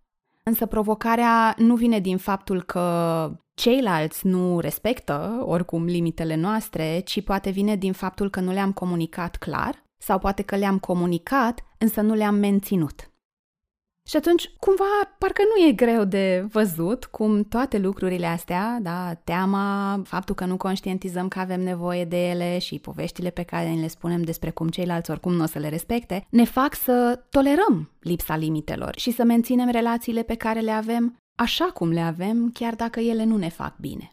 Însă 0.43 0.67
provocarea 0.67 1.55
nu 1.59 1.75
vine 1.75 2.01
din 2.01 2.17
faptul 2.17 2.63
că 2.63 3.31
ceilalți 3.55 4.27
nu 4.27 4.61
respectă 4.61 5.43
oricum 5.47 5.85
limitele 5.85 6.35
noastre, 6.35 7.01
ci 7.05 7.23
poate 7.23 7.51
vine 7.51 7.77
din 7.77 7.93
faptul 7.93 8.31
că 8.31 8.41
nu 8.41 8.53
le-am 8.53 8.73
comunicat 8.73 9.37
clar 9.37 9.87
sau 9.99 10.19
poate 10.19 10.43
că 10.43 10.57
le-am 10.57 10.79
comunicat, 10.79 11.65
însă 11.79 12.01
nu 12.01 12.15
le-am 12.15 12.35
menținut. 12.35 13.11
Și 14.09 14.17
atunci, 14.17 14.51
cumva, 14.59 14.85
parcă 15.19 15.43
nu 15.43 15.69
e 15.69 15.73
greu 15.73 16.05
de 16.05 16.47
văzut 16.53 17.05
cum 17.05 17.43
toate 17.43 17.79
lucrurile 17.79 18.27
astea, 18.27 18.79
da, 18.83 19.15
teama, 19.15 20.01
faptul 20.05 20.35
că 20.35 20.45
nu 20.45 20.57
conștientizăm 20.57 21.29
că 21.29 21.39
avem 21.39 21.61
nevoie 21.61 22.05
de 22.05 22.29
ele 22.29 22.59
și 22.59 22.79
poveștile 22.79 23.31
pe 23.31 23.43
care 23.43 23.71
le 23.81 23.89
spunem 23.89 24.23
despre 24.23 24.51
cum 24.51 24.69
ceilalți 24.69 25.11
oricum 25.11 25.33
nu 25.33 25.43
o 25.43 25.47
să 25.47 25.59
le 25.59 25.69
respecte, 25.69 26.27
ne 26.31 26.45
fac 26.45 26.75
să 26.75 27.25
tolerăm 27.31 27.91
lipsa 28.01 28.37
limitelor 28.37 28.95
și 28.99 29.11
să 29.11 29.25
menținem 29.25 29.71
relațiile 29.71 30.23
pe 30.23 30.35
care 30.35 30.61
le 30.61 30.71
avem 30.71 31.17
așa 31.35 31.65
cum 31.65 31.91
le 31.91 32.01
avem, 32.01 32.51
chiar 32.53 32.75
dacă 32.75 33.01
ele 33.01 33.25
nu 33.25 33.37
ne 33.37 33.49
fac 33.49 33.77
bine. 33.79 34.13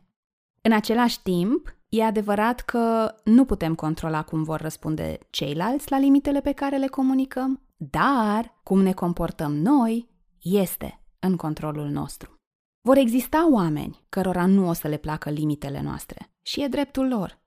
În 0.62 0.72
același 0.72 1.22
timp, 1.22 1.76
e 2.00 2.04
adevărat 2.04 2.60
că 2.60 3.16
nu 3.24 3.46
putem 3.46 3.76
controla 3.76 4.24
cum 4.24 4.44
vor 4.44 4.62
răspunde 4.62 5.18
ceilalți 5.30 5.92
la 5.92 6.00
limitele 6.00 6.42
pe 6.42 6.52
care 6.52 6.78
le 6.78 6.88
comunicăm, 6.88 7.62
dar 7.76 8.60
cum 8.64 8.82
ne 8.82 8.94
comportăm 8.94 9.56
noi 9.56 10.10
este 10.42 11.02
în 11.20 11.36
controlul 11.36 11.90
nostru. 11.90 12.34
Vor 12.82 12.98
exista 12.98 13.52
oameni 13.52 14.06
cărora 14.10 14.46
nu 14.46 14.68
o 14.68 14.74
să 14.74 14.88
le 14.88 14.98
placă 14.98 15.30
limitele 15.30 15.82
noastre 15.82 16.30
și 16.42 16.64
e 16.64 16.68
dreptul 16.68 17.08
lor. 17.08 17.44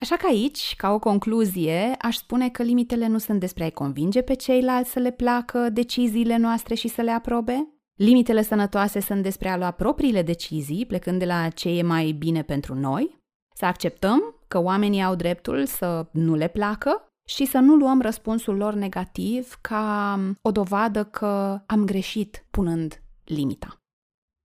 Așa 0.00 0.16
că 0.16 0.26
aici, 0.26 0.74
ca 0.76 0.90
o 0.90 0.98
concluzie, 0.98 1.94
aș 2.00 2.16
spune 2.16 2.48
că 2.48 2.62
limitele 2.62 3.06
nu 3.06 3.18
sunt 3.18 3.40
despre 3.40 3.64
a-i 3.64 3.70
convinge 3.70 4.22
pe 4.22 4.34
ceilalți 4.34 4.90
să 4.90 4.98
le 4.98 5.10
placă 5.10 5.70
deciziile 5.70 6.36
noastre 6.36 6.74
și 6.74 6.88
să 6.88 7.02
le 7.02 7.10
aprobe, 7.10 7.78
Limitele 7.98 8.42
sănătoase 8.42 9.00
sunt 9.00 9.22
despre 9.22 9.48
a 9.48 9.56
lua 9.56 9.70
propriile 9.70 10.22
decizii, 10.22 10.86
plecând 10.86 11.18
de 11.18 11.24
la 11.24 11.48
ce 11.48 11.68
e 11.68 11.82
mai 11.82 12.12
bine 12.12 12.42
pentru 12.42 12.74
noi, 12.74 13.20
să 13.58 13.64
acceptăm 13.64 14.34
că 14.48 14.58
oamenii 14.58 15.02
au 15.02 15.14
dreptul 15.14 15.66
să 15.66 16.06
nu 16.12 16.34
le 16.34 16.48
placă 16.48 17.08
și 17.28 17.44
să 17.44 17.58
nu 17.58 17.74
luăm 17.74 18.00
răspunsul 18.00 18.56
lor 18.56 18.74
negativ 18.74 19.58
ca 19.60 20.18
o 20.42 20.50
dovadă 20.50 21.04
că 21.04 21.60
am 21.66 21.84
greșit 21.84 22.46
punând 22.50 23.02
limita. 23.24 23.80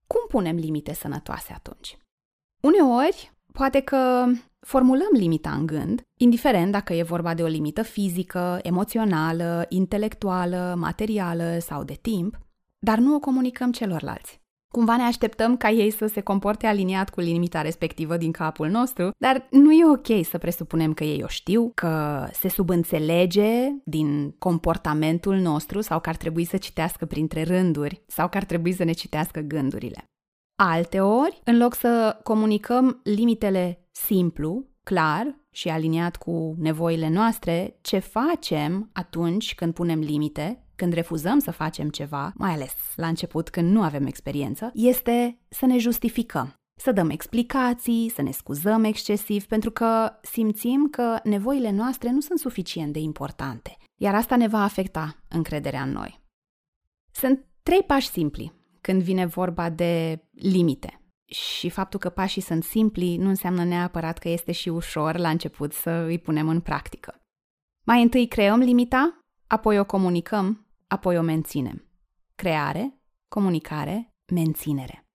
Cum 0.06 0.20
punem 0.28 0.56
limite 0.56 0.92
sănătoase 0.94 1.52
atunci? 1.52 1.98
Uneori, 2.62 3.32
poate 3.52 3.80
că 3.80 4.26
formulăm 4.60 5.10
limita 5.12 5.50
în 5.50 5.66
gând, 5.66 6.02
indiferent 6.20 6.72
dacă 6.72 6.92
e 6.92 7.02
vorba 7.02 7.34
de 7.34 7.42
o 7.42 7.46
limită 7.46 7.82
fizică, 7.82 8.58
emoțională, 8.62 9.66
intelectuală, 9.68 10.74
materială 10.78 11.58
sau 11.58 11.84
de 11.84 11.94
timp, 11.94 12.38
dar 12.78 12.98
nu 12.98 13.14
o 13.14 13.18
comunicăm 13.18 13.72
celorlalți. 13.72 14.43
Cumva 14.74 14.96
ne 14.96 15.02
așteptăm 15.02 15.56
ca 15.56 15.70
ei 15.70 15.90
să 15.90 16.06
se 16.06 16.20
comporte 16.20 16.66
aliniat 16.66 17.10
cu 17.10 17.20
limita 17.20 17.62
respectivă 17.62 18.16
din 18.16 18.32
capul 18.32 18.68
nostru, 18.68 19.10
dar 19.18 19.46
nu 19.50 19.72
e 19.72 19.86
ok 19.86 20.24
să 20.24 20.38
presupunem 20.38 20.94
că 20.94 21.04
ei 21.04 21.22
o 21.22 21.26
știu, 21.26 21.72
că 21.74 22.26
se 22.32 22.48
subînțelege 22.48 23.50
din 23.84 24.30
comportamentul 24.38 25.36
nostru 25.36 25.80
sau 25.80 26.00
că 26.00 26.08
ar 26.08 26.16
trebui 26.16 26.44
să 26.44 26.56
citească 26.56 27.04
printre 27.04 27.42
rânduri 27.42 28.02
sau 28.06 28.28
că 28.28 28.36
ar 28.36 28.44
trebui 28.44 28.72
să 28.72 28.84
ne 28.84 28.92
citească 28.92 29.40
gândurile. 29.40 30.04
Alte 30.54 31.00
ori, 31.00 31.40
în 31.44 31.58
loc 31.58 31.74
să 31.74 32.20
comunicăm 32.22 33.00
limitele 33.02 33.88
simplu, 33.92 34.66
clar 34.82 35.36
și 35.50 35.68
aliniat 35.68 36.16
cu 36.16 36.54
nevoile 36.58 37.08
noastre, 37.08 37.78
ce 37.80 37.98
facem 37.98 38.90
atunci 38.92 39.54
când 39.54 39.74
punem 39.74 39.98
limite 39.98 40.63
când 40.76 40.92
refuzăm 40.92 41.38
să 41.38 41.50
facem 41.50 41.88
ceva, 41.88 42.32
mai 42.34 42.52
ales 42.52 42.74
la 42.96 43.06
început 43.06 43.50
când 43.50 43.72
nu 43.72 43.82
avem 43.82 44.06
experiență, 44.06 44.70
este 44.74 45.38
să 45.48 45.66
ne 45.66 45.78
justificăm. 45.78 46.54
Să 46.76 46.92
dăm 46.92 47.10
explicații, 47.10 48.10
să 48.14 48.22
ne 48.22 48.30
scuzăm 48.30 48.84
excesiv, 48.84 49.44
pentru 49.44 49.70
că 49.70 50.12
simțim 50.22 50.88
că 50.90 51.18
nevoile 51.22 51.70
noastre 51.70 52.10
nu 52.10 52.20
sunt 52.20 52.38
suficient 52.38 52.92
de 52.92 52.98
importante, 52.98 53.76
iar 54.00 54.14
asta 54.14 54.36
ne 54.36 54.48
va 54.48 54.62
afecta 54.62 55.16
încrederea 55.28 55.82
în 55.82 55.90
noi. 55.90 56.20
Sunt 57.12 57.46
trei 57.62 57.82
pași 57.82 58.08
simpli 58.08 58.52
când 58.80 59.02
vine 59.02 59.26
vorba 59.26 59.70
de 59.70 60.24
limite. 60.30 60.98
Și 61.24 61.68
faptul 61.68 61.98
că 61.98 62.08
pașii 62.08 62.42
sunt 62.42 62.64
simpli 62.64 63.16
nu 63.16 63.28
înseamnă 63.28 63.64
neapărat 63.64 64.18
că 64.18 64.28
este 64.28 64.52
și 64.52 64.68
ușor 64.68 65.16
la 65.16 65.28
început 65.28 65.72
să 65.72 65.90
îi 65.90 66.18
punem 66.18 66.48
în 66.48 66.60
practică. 66.60 67.20
Mai 67.86 68.02
întâi 68.02 68.26
creăm 68.26 68.58
limita, 68.58 69.18
apoi 69.46 69.78
o 69.78 69.84
comunicăm 69.84 70.63
apoi 70.86 71.18
o 71.18 71.22
menținem. 71.22 71.88
Creare, 72.34 73.00
comunicare, 73.28 74.14
menținere. 74.32 75.06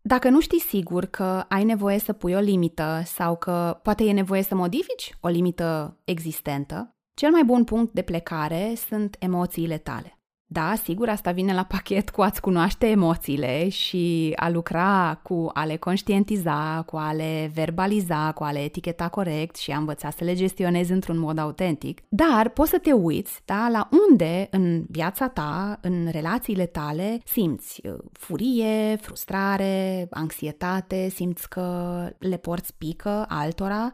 Dacă 0.00 0.28
nu 0.28 0.40
știi 0.40 0.60
sigur 0.60 1.04
că 1.04 1.44
ai 1.48 1.64
nevoie 1.64 1.98
să 1.98 2.12
pui 2.12 2.34
o 2.34 2.38
limită 2.38 3.02
sau 3.04 3.36
că 3.36 3.80
poate 3.82 4.04
e 4.04 4.12
nevoie 4.12 4.42
să 4.42 4.54
modifici 4.54 5.16
o 5.20 5.28
limită 5.28 6.00
existentă, 6.04 6.96
cel 7.14 7.30
mai 7.30 7.44
bun 7.44 7.64
punct 7.64 7.92
de 7.92 8.02
plecare 8.02 8.74
sunt 8.74 9.16
emoțiile 9.18 9.78
tale. 9.78 10.18
Da, 10.54 10.74
sigur, 10.82 11.08
asta 11.08 11.30
vine 11.30 11.54
la 11.54 11.64
pachet 11.64 12.10
cu 12.10 12.22
a-ți 12.22 12.40
cunoaște 12.40 12.86
emoțiile 12.86 13.68
și 13.68 14.32
a 14.36 14.48
lucra 14.48 15.20
cu 15.22 15.50
a 15.52 15.64
le 15.64 15.76
conștientiza, 15.76 16.82
cu 16.86 16.96
a 16.96 17.12
le 17.12 17.50
verbaliza, 17.54 18.32
cu 18.32 18.42
a 18.42 18.52
le 18.52 18.58
eticheta 18.58 19.08
corect 19.08 19.56
și 19.56 19.70
a 19.70 19.76
învăța 19.78 20.10
să 20.10 20.24
le 20.24 20.34
gestionezi 20.34 20.92
într-un 20.92 21.18
mod 21.18 21.38
autentic. 21.38 22.00
Dar 22.08 22.48
poți 22.48 22.70
să 22.70 22.78
te 22.78 22.92
uiți 22.92 23.40
da, 23.44 23.68
la 23.72 23.88
unde 24.08 24.48
în 24.50 24.84
viața 24.88 25.28
ta, 25.28 25.78
în 25.82 26.08
relațiile 26.10 26.66
tale, 26.66 27.20
simți 27.24 27.80
uh, 27.86 27.98
furie, 28.12 28.96
frustrare, 29.00 30.06
anxietate, 30.10 31.08
simți 31.08 31.48
că 31.48 32.08
le 32.18 32.36
porți 32.36 32.74
pică 32.78 33.24
altora 33.28 33.90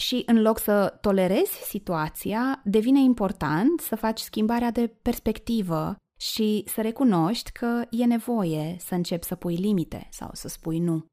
și 0.00 0.22
în 0.26 0.42
loc 0.42 0.58
să 0.58 0.98
tolerezi 1.00 1.62
situația, 1.64 2.60
devine 2.64 3.00
important 3.00 3.80
să 3.80 3.96
faci 3.96 4.18
schimbarea 4.18 4.70
de 4.70 4.86
perspectivă 5.02 5.96
și 6.20 6.64
să 6.66 6.80
recunoști 6.80 7.52
că 7.52 7.82
e 7.90 8.04
nevoie 8.04 8.76
să 8.78 8.94
începi 8.94 9.24
să 9.24 9.34
pui 9.34 9.54
limite 9.54 10.08
sau 10.10 10.30
să 10.32 10.48
spui 10.48 10.78
nu. 10.78 11.04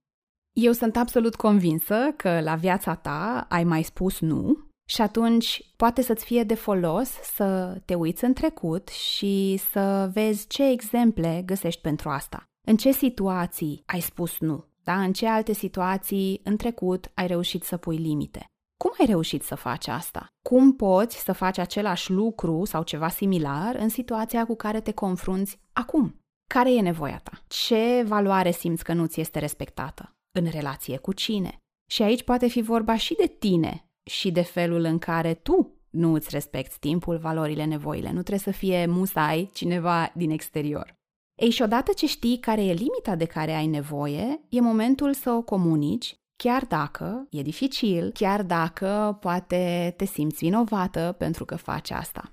Eu 0.59 0.71
sunt 0.71 0.97
absolut 0.97 1.35
convinsă 1.35 2.13
că 2.17 2.41
la 2.41 2.55
viața 2.55 2.95
ta 2.95 3.45
ai 3.49 3.63
mai 3.63 3.83
spus 3.83 4.19
nu 4.19 4.67
și 4.89 5.01
atunci 5.01 5.73
poate 5.75 6.01
să-ți 6.01 6.25
fie 6.25 6.43
de 6.43 6.55
folos 6.55 7.09
să 7.09 7.77
te 7.85 7.95
uiți 7.95 8.23
în 8.23 8.33
trecut 8.33 8.87
și 8.87 9.59
să 9.71 10.09
vezi 10.13 10.47
ce 10.47 10.69
exemple 10.69 11.43
găsești 11.45 11.81
pentru 11.81 12.09
asta. 12.09 12.43
În 12.67 12.77
ce 12.77 12.91
situații 12.91 13.83
ai 13.85 13.99
spus 13.99 14.39
nu? 14.39 14.65
Da? 14.83 15.01
În 15.01 15.13
ce 15.13 15.27
alte 15.27 15.53
situații 15.53 16.41
în 16.43 16.57
trecut 16.57 17.11
ai 17.13 17.27
reușit 17.27 17.63
să 17.63 17.77
pui 17.77 17.97
limite? 17.97 18.45
Cum 18.77 18.91
ai 18.99 19.05
reușit 19.05 19.43
să 19.43 19.55
faci 19.55 19.87
asta? 19.87 20.27
Cum 20.41 20.75
poți 20.75 21.17
să 21.17 21.31
faci 21.31 21.57
același 21.57 22.11
lucru 22.11 22.65
sau 22.65 22.83
ceva 22.83 23.09
similar 23.09 23.75
în 23.75 23.89
situația 23.89 24.45
cu 24.45 24.55
care 24.55 24.81
te 24.81 24.91
confrunți 24.91 25.59
acum? 25.73 26.19
Care 26.49 26.73
e 26.73 26.81
nevoia 26.81 27.19
ta? 27.23 27.43
Ce 27.47 28.03
valoare 28.07 28.51
simți 28.51 28.83
că 28.83 28.93
nu 28.93 29.05
ți 29.05 29.19
este 29.19 29.39
respectată? 29.39 30.15
În 30.39 30.49
relație 30.49 30.97
cu 30.97 31.13
cine? 31.13 31.57
Și 31.89 32.01
aici 32.01 32.23
poate 32.23 32.47
fi 32.47 32.61
vorba 32.61 32.95
și 32.95 33.15
de 33.15 33.27
tine 33.27 33.89
și 34.09 34.31
de 34.31 34.41
felul 34.41 34.83
în 34.83 34.99
care 34.99 35.33
tu 35.33 35.77
nu 35.89 36.13
îți 36.13 36.29
respecti 36.31 36.79
timpul, 36.79 37.17
valorile, 37.17 37.65
nevoile. 37.65 38.07
Nu 38.07 38.21
trebuie 38.21 38.39
să 38.39 38.51
fie 38.51 38.85
musai 38.85 39.49
cineva 39.53 40.11
din 40.15 40.29
exterior. 40.29 40.95
Ei, 41.41 41.49
și 41.49 41.61
odată 41.61 41.93
ce 41.93 42.07
știi 42.07 42.39
care 42.39 42.63
e 42.63 42.73
limita 42.73 43.15
de 43.15 43.25
care 43.25 43.53
ai 43.53 43.67
nevoie, 43.67 44.41
e 44.49 44.61
momentul 44.61 45.13
să 45.13 45.31
o 45.31 45.41
comunici 45.41 46.17
chiar 46.37 46.65
dacă 46.65 47.27
e 47.29 47.41
dificil, 47.41 48.11
chiar 48.11 48.43
dacă 48.43 49.17
poate 49.21 49.93
te 49.97 50.05
simți 50.05 50.37
vinovată 50.37 51.15
pentru 51.17 51.45
că 51.45 51.55
faci 51.55 51.91
asta. 51.91 52.31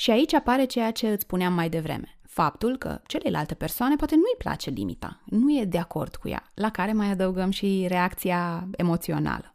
Și 0.00 0.10
aici 0.10 0.34
apare 0.34 0.64
ceea 0.64 0.90
ce 0.90 1.08
îți 1.08 1.22
spuneam 1.22 1.52
mai 1.52 1.68
devreme. 1.68 2.18
Faptul 2.22 2.76
că 2.76 3.00
celelalte 3.06 3.54
persoane 3.54 3.96
poate 3.96 4.14
nu-i 4.14 4.34
place 4.38 4.70
limita, 4.70 5.22
nu 5.24 5.58
e 5.58 5.64
de 5.64 5.78
acord 5.78 6.16
cu 6.16 6.28
ea, 6.28 6.50
la 6.54 6.70
care 6.70 6.92
mai 6.92 7.10
adăugăm 7.10 7.50
și 7.50 7.86
reacția 7.88 8.68
emoțională. 8.76 9.54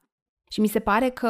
Și 0.50 0.60
mi 0.60 0.68
se 0.68 0.80
pare 0.80 1.10
că 1.10 1.30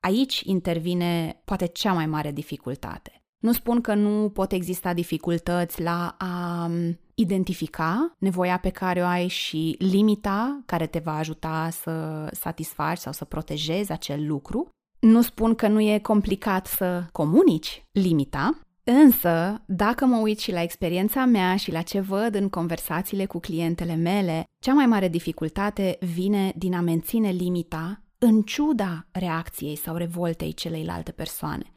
aici 0.00 0.40
intervine 0.40 1.42
poate 1.44 1.66
cea 1.66 1.92
mai 1.92 2.06
mare 2.06 2.32
dificultate. 2.32 3.22
Nu 3.38 3.52
spun 3.52 3.80
că 3.80 3.94
nu 3.94 4.30
pot 4.30 4.52
exista 4.52 4.92
dificultăți 4.92 5.82
la 5.82 6.14
a 6.18 6.70
identifica 7.14 8.14
nevoia 8.18 8.58
pe 8.58 8.70
care 8.70 9.00
o 9.00 9.04
ai 9.04 9.28
și 9.28 9.76
limita 9.78 10.62
care 10.66 10.86
te 10.86 10.98
va 10.98 11.16
ajuta 11.16 11.68
să 11.70 12.26
satisfaci 12.32 12.98
sau 12.98 13.12
să 13.12 13.24
protejezi 13.24 13.92
acel 13.92 14.26
lucru. 14.26 14.68
Nu 14.98 15.22
spun 15.22 15.54
că 15.54 15.68
nu 15.68 15.80
e 15.80 15.98
complicat 15.98 16.66
să 16.66 17.04
comunici 17.12 17.84
limita, 17.92 18.60
însă 18.84 19.62
dacă 19.66 20.04
mă 20.04 20.16
uit 20.16 20.38
și 20.38 20.52
la 20.52 20.62
experiența 20.62 21.24
mea 21.24 21.56
și 21.56 21.72
la 21.72 21.82
ce 21.82 22.00
văd 22.00 22.34
în 22.34 22.48
conversațiile 22.48 23.26
cu 23.26 23.38
clientele 23.38 23.94
mele, 23.94 24.44
cea 24.62 24.72
mai 24.72 24.86
mare 24.86 25.08
dificultate 25.08 25.98
vine 26.00 26.52
din 26.56 26.74
a 26.74 26.80
menține 26.80 27.30
limita 27.30 28.02
în 28.18 28.42
ciuda 28.42 29.06
reacției 29.10 29.76
sau 29.76 29.96
revoltei 29.96 30.52
celeilalte 30.52 31.12
persoane. 31.12 31.72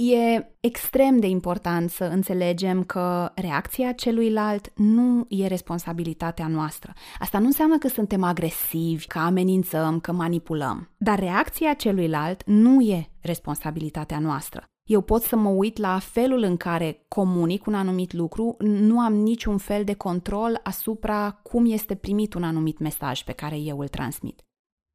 E 0.00 0.46
extrem 0.60 1.20
de 1.20 1.26
important 1.26 1.90
să 1.90 2.04
înțelegem 2.04 2.84
că 2.84 3.32
reacția 3.34 3.92
celuilalt 3.92 4.72
nu 4.76 5.26
e 5.28 5.46
responsabilitatea 5.46 6.46
noastră. 6.46 6.92
Asta 7.18 7.38
nu 7.38 7.46
înseamnă 7.46 7.78
că 7.78 7.88
suntem 7.88 8.22
agresivi, 8.22 9.06
că 9.06 9.18
amenințăm, 9.18 10.00
că 10.00 10.12
manipulăm. 10.12 10.90
Dar 10.96 11.18
reacția 11.18 11.74
celuilalt 11.74 12.42
nu 12.46 12.80
e 12.80 13.10
responsabilitatea 13.20 14.18
noastră. 14.18 14.64
Eu 14.88 15.00
pot 15.00 15.22
să 15.22 15.36
mă 15.36 15.48
uit 15.48 15.78
la 15.78 15.98
felul 15.98 16.42
în 16.42 16.56
care 16.56 17.04
comunic 17.08 17.66
un 17.66 17.74
anumit 17.74 18.12
lucru, 18.12 18.56
nu 18.58 19.00
am 19.00 19.14
niciun 19.14 19.58
fel 19.58 19.84
de 19.84 19.94
control 19.94 20.60
asupra 20.62 21.40
cum 21.42 21.72
este 21.72 21.94
primit 21.94 22.34
un 22.34 22.42
anumit 22.42 22.78
mesaj 22.78 23.22
pe 23.22 23.32
care 23.32 23.56
eu 23.56 23.78
îl 23.78 23.88
transmit. 23.88 24.42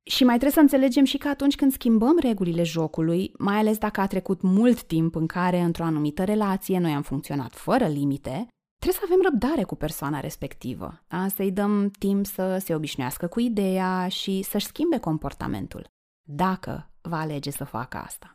Și 0.06 0.24
mai 0.24 0.34
trebuie 0.38 0.52
să 0.52 0.60
înțelegem 0.60 1.04
și 1.04 1.18
că 1.18 1.28
atunci 1.28 1.56
când 1.56 1.72
schimbăm 1.72 2.18
regulile 2.20 2.64
jocului, 2.64 3.32
mai 3.38 3.56
ales 3.56 3.78
dacă 3.78 4.02
a 4.02 4.08
trecut 4.08 4.42
mult 4.42 4.84
timp 4.84 5.16
în 5.16 5.28
care, 5.28 5.60
într-o 5.60 5.84
anumită 5.84 6.24
relație, 6.24 6.80
noi 6.80 6.92
am 6.92 7.02
funcționat 7.02 7.54
fără 7.54 7.88
limite, 7.88 8.48
trebuie 8.80 9.02
să 9.02 9.08
avem 9.12 9.20
răbdare 9.24 9.64
cu 9.64 9.76
persoana 9.76 10.20
respectivă, 10.20 11.04
da? 11.08 11.28
să-i 11.28 11.52
dăm 11.52 11.90
timp 11.90 12.26
să 12.26 12.58
se 12.58 12.76
obișnuiască 12.76 13.28
cu 13.28 13.40
ideea 13.40 14.08
și 14.08 14.42
să-și 14.42 14.66
schimbe 14.66 14.98
comportamentul, 14.98 15.86
dacă 16.28 16.92
va 17.02 17.20
alege 17.20 17.52
să 17.52 17.64
facă 17.64 17.98
asta. 17.98 18.34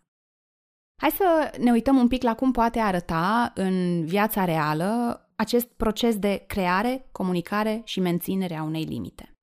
Hai 1.00 1.10
să 1.10 1.58
ne 1.58 1.70
uităm 1.70 1.96
un 1.96 2.08
pic 2.08 2.22
la 2.22 2.34
cum 2.34 2.52
poate 2.52 2.78
arăta 2.78 3.52
în 3.54 4.04
viața 4.04 4.44
reală 4.44 5.22
acest 5.36 5.66
proces 5.66 6.18
de 6.18 6.44
creare, 6.46 7.08
comunicare 7.12 7.82
și 7.84 8.00
menținere 8.00 8.54
a 8.54 8.62
unei 8.62 8.84
limite. 8.84 9.37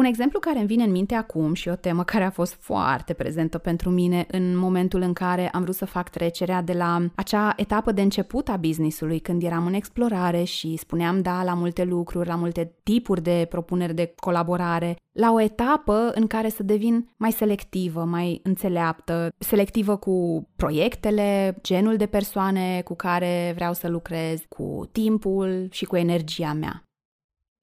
Un 0.00 0.06
exemplu 0.06 0.38
care 0.38 0.58
îmi 0.58 0.66
vine 0.66 0.84
în 0.84 0.90
minte 0.90 1.14
acum 1.14 1.54
și 1.54 1.68
o 1.68 1.74
temă 1.74 2.04
care 2.04 2.24
a 2.24 2.30
fost 2.30 2.56
foarte 2.60 3.12
prezentă 3.12 3.58
pentru 3.58 3.90
mine 3.90 4.26
în 4.30 4.56
momentul 4.56 5.00
în 5.00 5.12
care 5.12 5.48
am 5.48 5.62
vrut 5.62 5.74
să 5.74 5.84
fac 5.84 6.08
trecerea 6.08 6.62
de 6.62 6.72
la 6.72 7.06
acea 7.14 7.52
etapă 7.56 7.92
de 7.92 8.02
început 8.02 8.48
a 8.48 8.56
businessului, 8.56 9.18
când 9.18 9.42
eram 9.42 9.66
în 9.66 9.72
explorare 9.72 10.42
și 10.42 10.76
spuneam 10.76 11.22
da 11.22 11.42
la 11.42 11.54
multe 11.54 11.84
lucruri, 11.84 12.28
la 12.28 12.34
multe 12.34 12.72
tipuri 12.82 13.22
de 13.22 13.46
propuneri 13.48 13.94
de 13.94 14.12
colaborare, 14.16 14.96
la 15.12 15.32
o 15.32 15.40
etapă 15.40 16.10
în 16.14 16.26
care 16.26 16.48
să 16.48 16.62
devin 16.62 17.08
mai 17.16 17.32
selectivă, 17.32 18.04
mai 18.04 18.40
înțeleaptă, 18.42 19.28
selectivă 19.38 19.96
cu 19.96 20.46
proiectele, 20.56 21.58
genul 21.62 21.96
de 21.96 22.06
persoane 22.06 22.80
cu 22.84 22.94
care 22.94 23.52
vreau 23.54 23.72
să 23.72 23.88
lucrez, 23.88 24.40
cu 24.48 24.88
timpul 24.92 25.68
și 25.70 25.84
cu 25.84 25.96
energia 25.96 26.52
mea. 26.52 26.82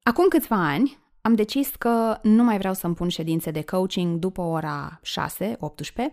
Acum 0.03 0.27
câțiva 0.27 0.67
ani, 0.67 0.97
am 1.27 1.35
decis 1.35 1.75
că 1.75 2.19
nu 2.23 2.43
mai 2.43 2.57
vreau 2.57 2.73
să-mi 2.73 2.95
pun 2.95 3.09
ședințe 3.09 3.51
de 3.51 3.63
coaching 3.63 4.19
după 4.19 4.41
ora 4.41 4.99
6-18 4.99 5.03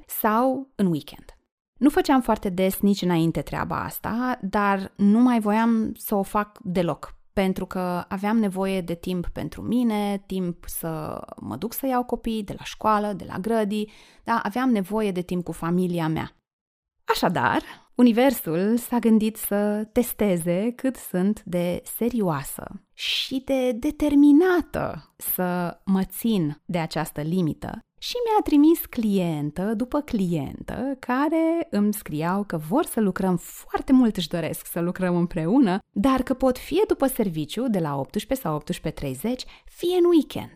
sau 0.06 0.68
în 0.74 0.86
weekend. 0.86 1.24
Nu 1.78 1.90
făceam 1.90 2.20
foarte 2.20 2.48
des 2.48 2.80
nici 2.80 3.02
înainte 3.02 3.42
treaba 3.42 3.82
asta, 3.82 4.38
dar 4.42 4.92
nu 4.96 5.18
mai 5.18 5.40
voiam 5.40 5.92
să 5.96 6.14
o 6.14 6.22
fac 6.22 6.58
deloc, 6.62 7.14
pentru 7.32 7.66
că 7.66 8.04
aveam 8.08 8.38
nevoie 8.38 8.80
de 8.80 8.94
timp 8.94 9.28
pentru 9.28 9.62
mine, 9.62 10.22
timp 10.26 10.64
să 10.66 11.20
mă 11.40 11.56
duc 11.56 11.72
să 11.72 11.86
iau 11.86 12.04
copii 12.04 12.44
de 12.44 12.54
la 12.58 12.64
școală, 12.64 13.12
de 13.12 13.24
la 13.28 13.38
grădii, 13.38 13.90
da, 14.24 14.40
aveam 14.42 14.70
nevoie 14.70 15.12
de 15.12 15.22
timp 15.22 15.44
cu 15.44 15.52
familia 15.52 16.08
mea. 16.08 16.36
Așadar, 17.04 17.62
Universul 17.94 18.76
s-a 18.76 18.98
gândit 18.98 19.36
să 19.36 19.88
testeze 19.92 20.72
cât 20.76 20.96
sunt 20.96 21.42
de 21.44 21.82
serioasă 21.96 22.82
și 22.92 23.42
de 23.44 23.72
determinată 23.72 25.14
să 25.16 25.78
mă 25.84 26.04
țin 26.04 26.60
de 26.64 26.78
această 26.78 27.20
limită 27.20 27.78
și 27.98 28.14
mi-a 28.24 28.42
trimis 28.42 28.86
clientă 28.86 29.74
după 29.74 30.00
clientă 30.00 30.96
care 30.98 31.66
îmi 31.70 31.94
scriau 31.94 32.44
că 32.44 32.56
vor 32.56 32.84
să 32.84 33.00
lucrăm 33.00 33.36
foarte 33.36 33.92
mult, 33.92 34.16
își 34.16 34.28
doresc 34.28 34.66
să 34.66 34.80
lucrăm 34.80 35.16
împreună, 35.16 35.78
dar 35.90 36.22
că 36.22 36.34
pot 36.34 36.58
fie 36.58 36.82
după 36.88 37.06
serviciu 37.06 37.68
de 37.68 37.78
la 37.78 37.96
18 37.96 38.46
sau 38.46 38.62
18.30, 38.62 38.64
fie 39.64 39.96
în 39.96 40.04
weekend. 40.04 40.54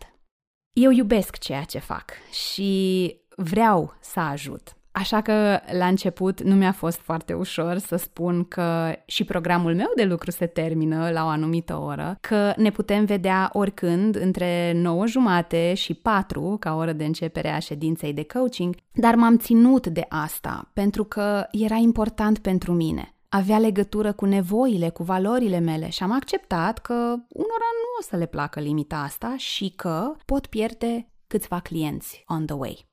Eu 0.73 0.90
iubesc 0.90 1.38
ceea 1.38 1.62
ce 1.62 1.78
fac 1.78 2.11
și 2.49 3.14
vreau 3.37 3.97
să 4.00 4.21
ajut. 4.21 4.77
Așa 4.99 5.21
că 5.21 5.61
la 5.78 5.87
început 5.87 6.43
nu 6.43 6.55
mi-a 6.55 6.73
fost 6.73 6.99
foarte 6.99 7.33
ușor 7.33 7.78
să 7.78 7.97
spun 7.97 8.45
că 8.45 8.93
și 9.07 9.25
programul 9.25 9.75
meu 9.75 9.93
de 9.97 10.05
lucru 10.05 10.31
se 10.31 10.47
termină 10.47 11.11
la 11.11 11.25
o 11.25 11.28
anumită 11.28 11.76
oră, 11.76 12.19
că 12.21 12.52
ne 12.57 12.71
putem 12.71 13.05
vedea 13.05 13.50
oricând 13.52 14.17
între 14.17 14.73
9 14.75 15.07
jumate 15.07 15.75
și 15.75 15.95
4 15.95 16.57
ca 16.61 16.75
oră 16.75 16.93
de 16.93 17.05
începere 17.05 17.49
a 17.49 17.59
ședinței 17.59 18.12
de 18.12 18.25
coaching, 18.25 18.75
dar 18.93 19.14
m-am 19.14 19.37
ținut 19.37 19.87
de 19.87 20.07
asta 20.09 20.71
pentru 20.73 21.05
că 21.05 21.47
era 21.50 21.76
important 21.76 22.38
pentru 22.38 22.73
mine 22.73 23.12
avea 23.28 23.59
legătură 23.59 24.12
cu 24.12 24.25
nevoile, 24.25 24.88
cu 24.88 25.02
valorile 25.02 25.59
mele 25.59 25.88
și 25.88 26.02
am 26.02 26.12
acceptat 26.12 26.78
că 26.78 26.95
unora 27.28 27.69
nu 27.83 27.90
o 27.99 28.02
să 28.02 28.17
le 28.17 28.26
placă 28.26 28.61
limita 28.61 28.97
asta 28.97 29.35
și 29.37 29.73
că 29.76 30.12
pot 30.25 30.47
pierde 30.47 31.09
câțiva 31.26 31.61
clienți 31.61 32.25
on 32.26 32.47
the 32.47 32.55
way. 32.55 32.87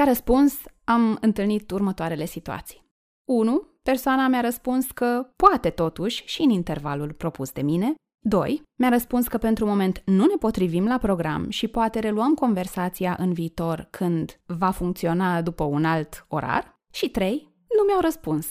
Ca 0.00 0.06
răspuns, 0.06 0.60
am 0.84 1.18
întâlnit 1.20 1.70
următoarele 1.70 2.24
situații. 2.24 2.84
1. 3.28 3.68
Persoana 3.82 4.28
mi-a 4.28 4.40
răspuns 4.40 4.90
că 4.90 5.32
poate 5.36 5.70
totuși 5.70 6.22
și 6.26 6.42
în 6.42 6.50
intervalul 6.50 7.12
propus 7.12 7.52
de 7.52 7.62
mine. 7.62 7.94
2. 8.24 8.62
Mi-a 8.78 8.88
răspuns 8.88 9.26
că 9.28 9.38
pentru 9.38 9.66
moment 9.66 10.02
nu 10.04 10.24
ne 10.24 10.34
potrivim 10.38 10.86
la 10.86 10.98
program 10.98 11.48
și 11.48 11.68
poate 11.68 11.98
reluăm 11.98 12.34
conversația 12.34 13.16
în 13.18 13.32
viitor 13.32 13.88
când 13.90 14.40
va 14.46 14.70
funcționa 14.70 15.42
după 15.42 15.64
un 15.64 15.84
alt 15.84 16.24
orar. 16.28 16.80
Și 16.92 17.08
3. 17.08 17.54
Nu 17.78 17.84
mi-au 17.86 18.00
răspuns. 18.00 18.46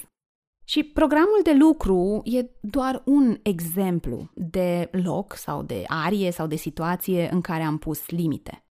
Și 0.64 0.84
programul 0.84 1.40
de 1.44 1.54
lucru 1.54 2.22
e 2.24 2.50
doar 2.62 3.02
un 3.06 3.38
exemplu 3.44 4.32
de 4.36 4.90
loc 4.92 5.36
sau 5.36 5.64
de 5.64 5.84
arie 5.88 6.32
sau 6.32 6.48
de 6.48 6.56
situație 6.56 7.30
în 7.32 7.42
care 7.42 7.64
am 7.64 7.78
pus 7.78 8.10
limite. 8.10 8.64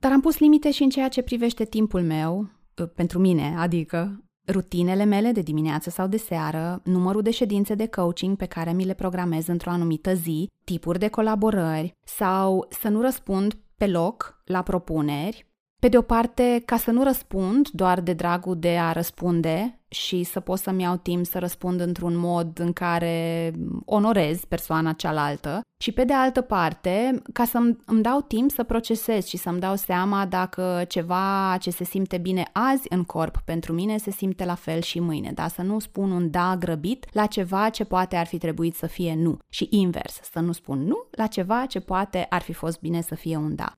Dar 0.00 0.12
am 0.12 0.20
pus 0.20 0.38
limite 0.38 0.70
și 0.70 0.82
în 0.82 0.88
ceea 0.88 1.08
ce 1.08 1.22
privește 1.22 1.64
timpul 1.64 2.02
meu, 2.02 2.50
ă, 2.78 2.86
pentru 2.86 3.18
mine, 3.18 3.54
adică 3.58 4.22
rutinele 4.48 5.04
mele 5.04 5.32
de 5.32 5.40
dimineață 5.40 5.90
sau 5.90 6.06
de 6.06 6.16
seară, 6.16 6.80
numărul 6.84 7.22
de 7.22 7.30
ședințe 7.30 7.74
de 7.74 7.86
coaching 7.86 8.36
pe 8.36 8.46
care 8.46 8.72
mi 8.72 8.84
le 8.84 8.94
programez 8.94 9.46
într-o 9.46 9.70
anumită 9.70 10.14
zi, 10.14 10.50
tipuri 10.64 10.98
de 10.98 11.08
colaborări 11.08 11.92
sau 12.04 12.66
să 12.68 12.88
nu 12.88 13.00
răspund 13.00 13.58
pe 13.76 13.86
loc 13.86 14.42
la 14.44 14.62
propuneri 14.62 15.47
pe 15.80 15.88
de 15.88 15.98
o 15.98 16.02
parte, 16.02 16.62
ca 16.64 16.76
să 16.76 16.90
nu 16.90 17.02
răspund 17.02 17.68
doar 17.68 18.00
de 18.00 18.12
dragul 18.12 18.58
de 18.58 18.78
a 18.78 18.92
răspunde 18.92 19.80
și 19.88 20.22
să 20.22 20.40
pot 20.40 20.58
să-mi 20.58 20.82
iau 20.82 20.96
timp 20.96 21.26
să 21.26 21.38
răspund 21.38 21.80
într-un 21.80 22.16
mod 22.16 22.58
în 22.58 22.72
care 22.72 23.52
onorez 23.84 24.44
persoana 24.44 24.92
cealaltă 24.92 25.60
și 25.82 25.92
pe 25.92 26.04
de 26.04 26.12
altă 26.12 26.40
parte, 26.40 27.22
ca 27.32 27.44
să 27.44 27.58
îmi 27.84 28.02
dau 28.02 28.20
timp 28.20 28.50
să 28.50 28.62
procesez 28.62 29.26
și 29.26 29.36
să-mi 29.36 29.60
dau 29.60 29.76
seama 29.76 30.26
dacă 30.26 30.84
ceva 30.88 31.56
ce 31.60 31.70
se 31.70 31.84
simte 31.84 32.18
bine 32.18 32.44
azi 32.52 32.86
în 32.88 33.04
corp 33.04 33.36
pentru 33.44 33.72
mine 33.72 33.96
se 33.96 34.10
simte 34.10 34.44
la 34.44 34.54
fel 34.54 34.80
și 34.80 35.00
mâine, 35.00 35.32
da? 35.34 35.48
Să 35.48 35.62
nu 35.62 35.78
spun 35.78 36.10
un 36.10 36.30
da 36.30 36.56
grăbit 36.58 37.06
la 37.12 37.26
ceva 37.26 37.68
ce 37.68 37.84
poate 37.84 38.16
ar 38.16 38.26
fi 38.26 38.38
trebuit 38.38 38.74
să 38.74 38.86
fie 38.86 39.14
nu 39.14 39.38
și 39.48 39.66
invers, 39.70 40.20
să 40.32 40.40
nu 40.40 40.52
spun 40.52 40.78
nu 40.78 41.06
la 41.10 41.26
ceva 41.26 41.66
ce 41.66 41.80
poate 41.80 42.26
ar 42.28 42.42
fi 42.42 42.52
fost 42.52 42.80
bine 42.80 43.00
să 43.00 43.14
fie 43.14 43.36
un 43.36 43.54
da. 43.54 43.72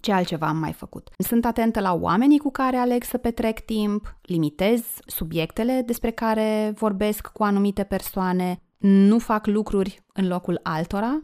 Ce 0.00 0.12
altceva 0.12 0.46
am 0.46 0.56
mai 0.56 0.72
făcut? 0.72 1.08
Sunt 1.18 1.44
atentă 1.44 1.80
la 1.80 1.94
oamenii 1.94 2.38
cu 2.38 2.50
care 2.50 2.76
aleg 2.76 3.02
să 3.02 3.18
petrec 3.18 3.60
timp, 3.60 4.18
limitez 4.22 4.82
subiectele 5.06 5.82
despre 5.86 6.10
care 6.10 6.72
vorbesc 6.76 7.26
cu 7.26 7.42
anumite 7.42 7.84
persoane, 7.84 8.62
nu 8.78 9.18
fac 9.18 9.46
lucruri 9.46 10.04
în 10.12 10.28
locul 10.28 10.60
altora. 10.62 11.22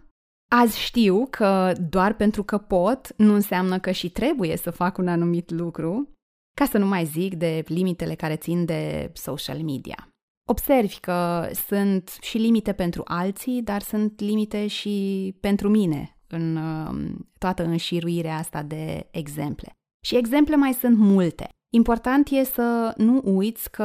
Azi 0.50 0.80
știu 0.80 1.26
că 1.30 1.72
doar 1.90 2.14
pentru 2.14 2.42
că 2.42 2.58
pot 2.58 3.14
nu 3.16 3.34
înseamnă 3.34 3.78
că 3.78 3.90
și 3.90 4.10
trebuie 4.10 4.56
să 4.56 4.70
fac 4.70 4.98
un 4.98 5.08
anumit 5.08 5.50
lucru, 5.50 6.08
ca 6.56 6.64
să 6.64 6.78
nu 6.78 6.86
mai 6.86 7.04
zic 7.04 7.34
de 7.34 7.64
limitele 7.66 8.14
care 8.14 8.36
țin 8.36 8.64
de 8.64 9.10
social 9.14 9.58
media. 9.62 10.08
Observi 10.48 10.98
că 11.00 11.48
sunt 11.68 12.16
și 12.20 12.38
limite 12.38 12.72
pentru 12.72 13.02
alții, 13.04 13.62
dar 13.62 13.82
sunt 13.82 14.20
limite 14.20 14.66
și 14.66 15.36
pentru 15.40 15.68
mine 15.68 16.16
în 16.26 16.56
um, 16.56 17.28
toată 17.38 17.64
înșiruirea 17.64 18.36
asta 18.36 18.62
de 18.62 19.08
exemple. 19.10 19.72
Și 20.06 20.16
exemple 20.16 20.56
mai 20.56 20.72
sunt 20.72 20.98
multe. 20.98 21.48
Important 21.74 22.28
e 22.28 22.44
să 22.44 22.94
nu 22.96 23.20
uiți 23.24 23.70
că 23.70 23.82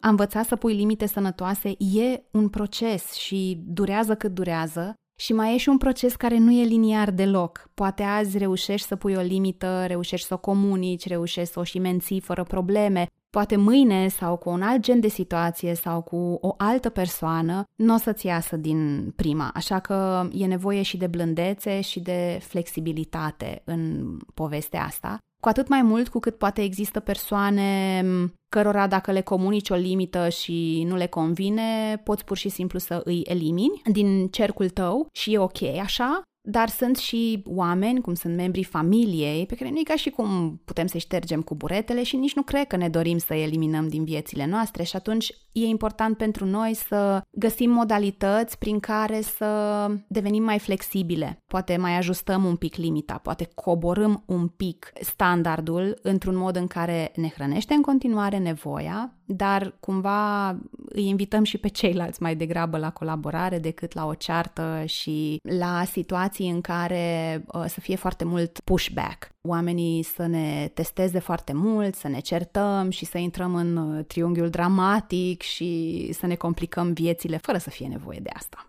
a 0.00 0.08
învăța 0.08 0.42
să 0.42 0.56
pui 0.56 0.74
limite 0.74 1.06
sănătoase 1.06 1.68
e 1.78 2.22
un 2.30 2.48
proces 2.48 3.12
și 3.12 3.62
durează 3.66 4.14
cât 4.14 4.34
durează 4.34 4.94
și 5.20 5.32
mai 5.32 5.54
e 5.54 5.56
și 5.56 5.68
un 5.68 5.78
proces 5.78 6.16
care 6.16 6.38
nu 6.38 6.50
e 6.50 6.64
liniar 6.64 7.10
deloc. 7.10 7.70
Poate 7.74 8.02
azi 8.02 8.38
reușești 8.38 8.86
să 8.86 8.96
pui 8.96 9.14
o 9.14 9.20
limită, 9.20 9.84
reușești 9.86 10.26
să 10.26 10.34
o 10.34 10.38
comunici, 10.38 11.06
reușești 11.06 11.52
să 11.52 11.58
o 11.58 11.64
și 11.64 11.78
menții 11.78 12.20
fără 12.20 12.42
probleme, 12.42 13.06
Poate 13.36 13.56
mâine 13.56 14.08
sau 14.08 14.36
cu 14.36 14.50
un 14.50 14.62
alt 14.62 14.80
gen 14.80 15.00
de 15.00 15.08
situație 15.08 15.74
sau 15.74 16.02
cu 16.02 16.16
o 16.40 16.54
altă 16.56 16.88
persoană 16.88 17.64
nu 17.74 17.94
o 17.94 17.96
să-ți 17.96 18.26
iasă 18.26 18.56
din 18.56 19.12
prima, 19.16 19.50
așa 19.54 19.78
că 19.78 20.28
e 20.32 20.46
nevoie 20.46 20.82
și 20.82 20.96
de 20.96 21.06
blândețe 21.06 21.80
și 21.80 22.00
de 22.00 22.38
flexibilitate 22.42 23.62
în 23.64 24.16
povestea 24.34 24.84
asta. 24.84 25.18
Cu 25.40 25.48
atât 25.48 25.68
mai 25.68 25.82
mult 25.82 26.08
cu 26.08 26.18
cât 26.18 26.38
poate 26.38 26.62
există 26.62 27.00
persoane 27.00 28.04
cărora 28.48 28.86
dacă 28.86 29.12
le 29.12 29.20
comunici 29.20 29.70
o 29.70 29.74
limită 29.74 30.28
și 30.28 30.84
nu 30.86 30.96
le 30.96 31.06
convine, 31.06 32.00
poți 32.04 32.24
pur 32.24 32.36
și 32.36 32.48
simplu 32.48 32.78
să 32.78 33.00
îi 33.04 33.22
elimini 33.24 33.82
din 33.92 34.28
cercul 34.28 34.68
tău 34.68 35.06
și 35.12 35.32
e 35.32 35.38
ok 35.38 35.62
așa, 35.62 36.22
dar 36.44 36.68
sunt 36.68 36.96
și 36.96 37.42
oameni, 37.46 38.00
cum 38.00 38.14
sunt 38.14 38.36
membrii 38.36 38.64
familiei, 38.64 39.46
pe 39.46 39.54
care 39.54 39.70
nu 39.70 39.78
e 39.78 39.82
ca 39.82 39.96
și 39.96 40.10
cum 40.10 40.60
putem 40.64 40.86
să-i 40.86 41.00
ștergem 41.00 41.42
cu 41.42 41.54
buretele 41.54 42.02
și 42.02 42.16
nici 42.16 42.34
nu 42.34 42.42
cred 42.42 42.66
că 42.66 42.76
ne 42.76 42.88
dorim 42.88 43.18
să 43.18 43.34
eliminăm 43.34 43.88
din 43.88 44.04
viețile 44.04 44.46
noastre 44.46 44.82
și 44.82 44.96
atunci 44.96 45.32
e 45.52 45.64
important 45.66 46.16
pentru 46.16 46.44
noi 46.44 46.74
să 46.74 47.22
găsim 47.30 47.70
modalități 47.70 48.58
prin 48.58 48.80
care 48.80 49.20
să 49.20 49.86
devenim 50.08 50.42
mai 50.42 50.58
flexibile. 50.58 51.38
Poate 51.46 51.76
mai 51.76 51.96
ajustăm 51.96 52.44
un 52.44 52.56
pic 52.56 52.74
limita, 52.74 53.18
poate 53.22 53.48
coborâm 53.54 54.22
un 54.26 54.48
pic 54.48 54.92
standardul 55.00 55.98
într-un 56.02 56.36
mod 56.36 56.56
în 56.56 56.66
care 56.66 57.12
ne 57.16 57.28
hrănește 57.28 57.74
în 57.74 57.82
continuare 57.82 58.38
nevoia, 58.38 59.12
dar 59.24 59.74
cumva 59.80 60.48
îi 60.88 61.08
invităm 61.08 61.44
și 61.44 61.58
pe 61.58 61.68
ceilalți 61.68 62.22
mai 62.22 62.36
degrabă 62.36 62.78
la 62.78 62.90
colaborare 62.90 63.58
decât 63.58 63.94
la 63.94 64.06
o 64.06 64.14
ceartă 64.14 64.82
și 64.86 65.40
la 65.42 65.84
situații 65.84 66.50
în 66.50 66.60
care 66.60 67.44
uh, 67.46 67.64
să 67.66 67.80
fie 67.80 67.96
foarte 67.96 68.24
mult 68.24 68.60
pushback. 68.64 69.30
Oamenii 69.48 70.02
să 70.02 70.26
ne 70.26 70.70
testeze 70.74 71.18
foarte 71.18 71.52
mult, 71.52 71.94
să 71.94 72.08
ne 72.08 72.20
certăm 72.20 72.90
și 72.90 73.04
să 73.04 73.18
intrăm 73.18 73.54
în 73.54 73.76
uh, 73.76 74.04
triunghiul 74.04 74.50
dramatic 74.50 75.42
și 75.42 76.10
să 76.12 76.26
ne 76.26 76.34
complicăm 76.34 76.92
viețile 76.92 77.36
fără 77.36 77.58
să 77.58 77.70
fie 77.70 77.86
nevoie 77.86 78.18
de 78.22 78.30
asta. 78.34 78.66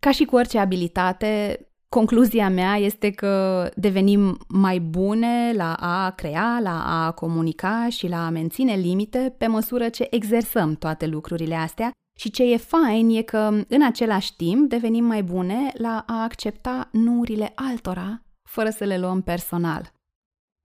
Ca 0.00 0.10
și 0.10 0.24
cu 0.24 0.36
orice 0.36 0.58
abilitate, 0.58 1.60
Concluzia 1.88 2.48
mea 2.48 2.76
este 2.76 3.10
că 3.10 3.68
devenim 3.74 4.38
mai 4.48 4.78
bune 4.78 5.52
la 5.52 5.72
a 5.72 6.10
crea, 6.10 6.58
la 6.62 7.04
a 7.06 7.10
comunica 7.12 7.88
și 7.88 8.08
la 8.08 8.26
a 8.26 8.30
menține 8.30 8.74
limite 8.74 9.34
pe 9.38 9.46
măsură 9.46 9.88
ce 9.88 10.06
exersăm 10.10 10.74
toate 10.74 11.06
lucrurile 11.06 11.54
astea 11.54 11.90
și 12.18 12.30
ce 12.30 12.52
e 12.52 12.56
fain 12.56 13.10
e 13.10 13.22
că 13.22 13.38
în 13.68 13.84
același 13.84 14.36
timp 14.36 14.68
devenim 14.68 15.04
mai 15.04 15.22
bune 15.22 15.72
la 15.74 16.04
a 16.06 16.22
accepta 16.22 16.88
nurile 16.92 17.52
altora 17.54 18.22
fără 18.48 18.70
să 18.70 18.84
le 18.84 18.98
luăm 18.98 19.22
personal. 19.22 19.92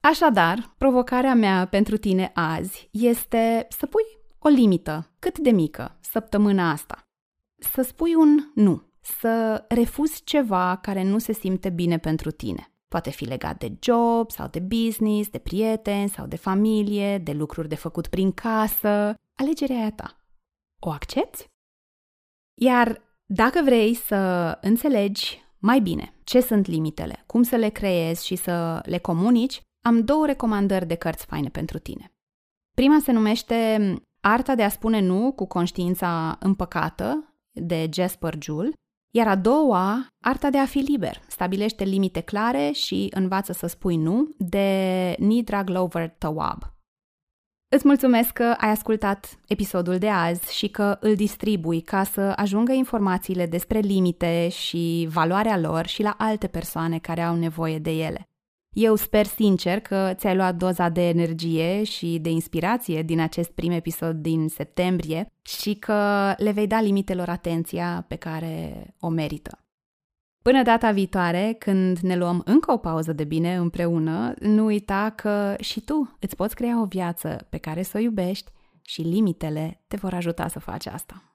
Așadar, 0.02 0.74
provocarea 0.78 1.34
mea 1.36 1.68
pentru 1.68 1.98
tine 1.98 2.32
azi 2.34 2.90
este 2.92 3.68
să 3.70 3.86
pui 3.86 4.04
o 4.40 4.48
limită 4.48 5.12
cât 5.20 5.40
de 5.40 5.52
mică 5.52 5.98
săptămâna 6.00 6.70
asta. 6.70 7.08
Să 7.58 7.82
spui 7.82 8.16
un 8.16 8.52
nu 8.56 8.90
să 9.02 9.66
refuzi 9.68 10.24
ceva 10.24 10.78
care 10.78 11.04
nu 11.04 11.18
se 11.18 11.34
simte 11.34 11.70
bine 11.70 11.98
pentru 11.98 12.32
tine. 12.32 12.74
Poate 12.88 13.10
fi 13.10 13.26
legat 13.26 13.58
de 13.58 13.78
job 13.80 14.32
sau 14.32 14.48
de 14.48 14.60
business, 14.60 15.30
de 15.30 15.38
prieteni 15.38 16.10
sau 16.10 16.28
de 16.28 16.36
familie, 16.36 17.18
de 17.18 17.32
lucruri 17.32 17.68
de 17.68 17.76
făcut 17.76 18.08
prin 18.08 18.32
casă. 18.32 19.14
Alegerea 19.40 19.86
e 19.86 19.92
ta. 19.92 20.18
O 20.80 20.90
accepti? 20.90 21.46
Iar 22.62 23.02
dacă 23.26 23.62
vrei 23.64 23.94
să 23.94 24.58
înțelegi 24.62 25.42
mai 25.58 25.80
bine 25.80 26.14
ce 26.24 26.40
sunt 26.40 26.68
limitele, 26.68 27.24
cum 27.26 27.44
să 27.44 27.56
le 27.56 27.70
creezi 27.70 28.26
și 28.26 28.36
să 28.36 28.82
le 28.86 28.98
comunici, 28.98 29.62
am 29.82 30.04
două 30.04 30.26
recomandări 30.26 30.88
de 30.88 30.96
cărți 30.96 31.26
faine 31.26 31.50
pentru 31.50 31.80
tine. 31.80 32.14
Prima 32.76 33.00
se 33.00 33.12
numește 33.12 33.78
Arta 34.22 34.56
de 34.56 34.64
a 34.64 34.70
spune 34.70 35.00
nu 35.00 35.32
cu 35.32 35.46
conștiința 35.46 36.38
împăcată 36.40 37.36
de 37.52 37.90
Jasper 37.92 38.36
Joule 38.40 38.74
iar 39.14 39.28
a 39.28 39.36
doua, 39.36 40.08
arta 40.20 40.50
de 40.50 40.58
a 40.58 40.66
fi 40.66 40.78
liber, 40.78 41.22
stabilește 41.28 41.84
limite 41.84 42.22
clare 42.22 42.72
și 42.72 43.08
învață 43.14 43.54
să 43.54 43.68
spui 43.68 43.96
nu, 43.96 44.30
de 44.38 45.16
Nidra 45.20 45.64
Glover 45.64 46.10
Tawab. 46.10 46.64
Îți 47.76 47.88
mulțumesc 47.88 48.32
că 48.32 48.56
ai 48.58 48.70
ascultat 48.70 49.40
episodul 49.48 49.98
de 49.98 50.10
azi 50.10 50.56
și 50.58 50.68
că 50.68 50.98
îl 51.00 51.16
distribui 51.16 51.82
ca 51.82 52.04
să 52.04 52.34
ajungă 52.36 52.72
informațiile 52.72 53.46
despre 53.46 53.80
limite 53.80 54.50
și 54.50 55.08
valoarea 55.12 55.58
lor 55.58 55.86
și 55.88 56.02
la 56.02 56.16
alte 56.18 56.48
persoane 56.48 57.00
care 57.00 57.22
au 57.22 57.36
nevoie 57.36 57.80
de 57.80 57.92
ele. 57.92 58.31
Eu 58.76 58.96
sper 58.96 59.26
sincer 59.26 59.80
că 59.80 60.14
ți-ai 60.16 60.36
luat 60.36 60.56
doza 60.56 60.90
de 60.90 61.08
energie 61.08 61.84
și 61.84 62.20
de 62.22 62.30
inspirație 62.30 63.02
din 63.04 63.20
acest 63.20 63.52
prim 63.52 63.72
episod 63.72 64.16
din 64.16 64.48
septembrie 64.48 65.26
și 65.42 65.76
că 65.76 66.34
le 66.38 66.52
vei 66.52 66.68
da 66.68 66.82
limitelor 66.82 67.30
atenția 67.30 68.06
pe 68.08 68.16
care 68.16 68.88
o 69.00 69.10
merită. 69.10 69.66
Până 70.42 70.64
data 70.64 70.92
viitoare, 70.92 71.56
când 71.60 71.98
ne 71.98 72.16
luăm 72.16 72.42
încă 72.46 72.72
o 72.72 72.78
pauză 72.78 73.14
de 73.14 73.24
bine 73.24 73.56
împreună, 73.56 74.34
nu 74.40 74.66
uita 74.66 75.10
că 75.16 75.56
și 75.60 75.82
tu 75.82 76.18
îți 76.20 76.36
poți 76.36 76.56
crea 76.56 76.82
o 76.82 76.86
viață 76.86 77.48
pe 77.50 77.58
care 77.58 77.84
să 77.84 77.98
o 77.98 78.02
iubești 78.02 78.52
și 78.82 79.02
limitele 79.02 79.84
te 79.88 79.96
vor 79.96 80.14
ajuta 80.14 80.48
să 80.48 80.60
faci 80.60 80.86
asta. 80.86 81.31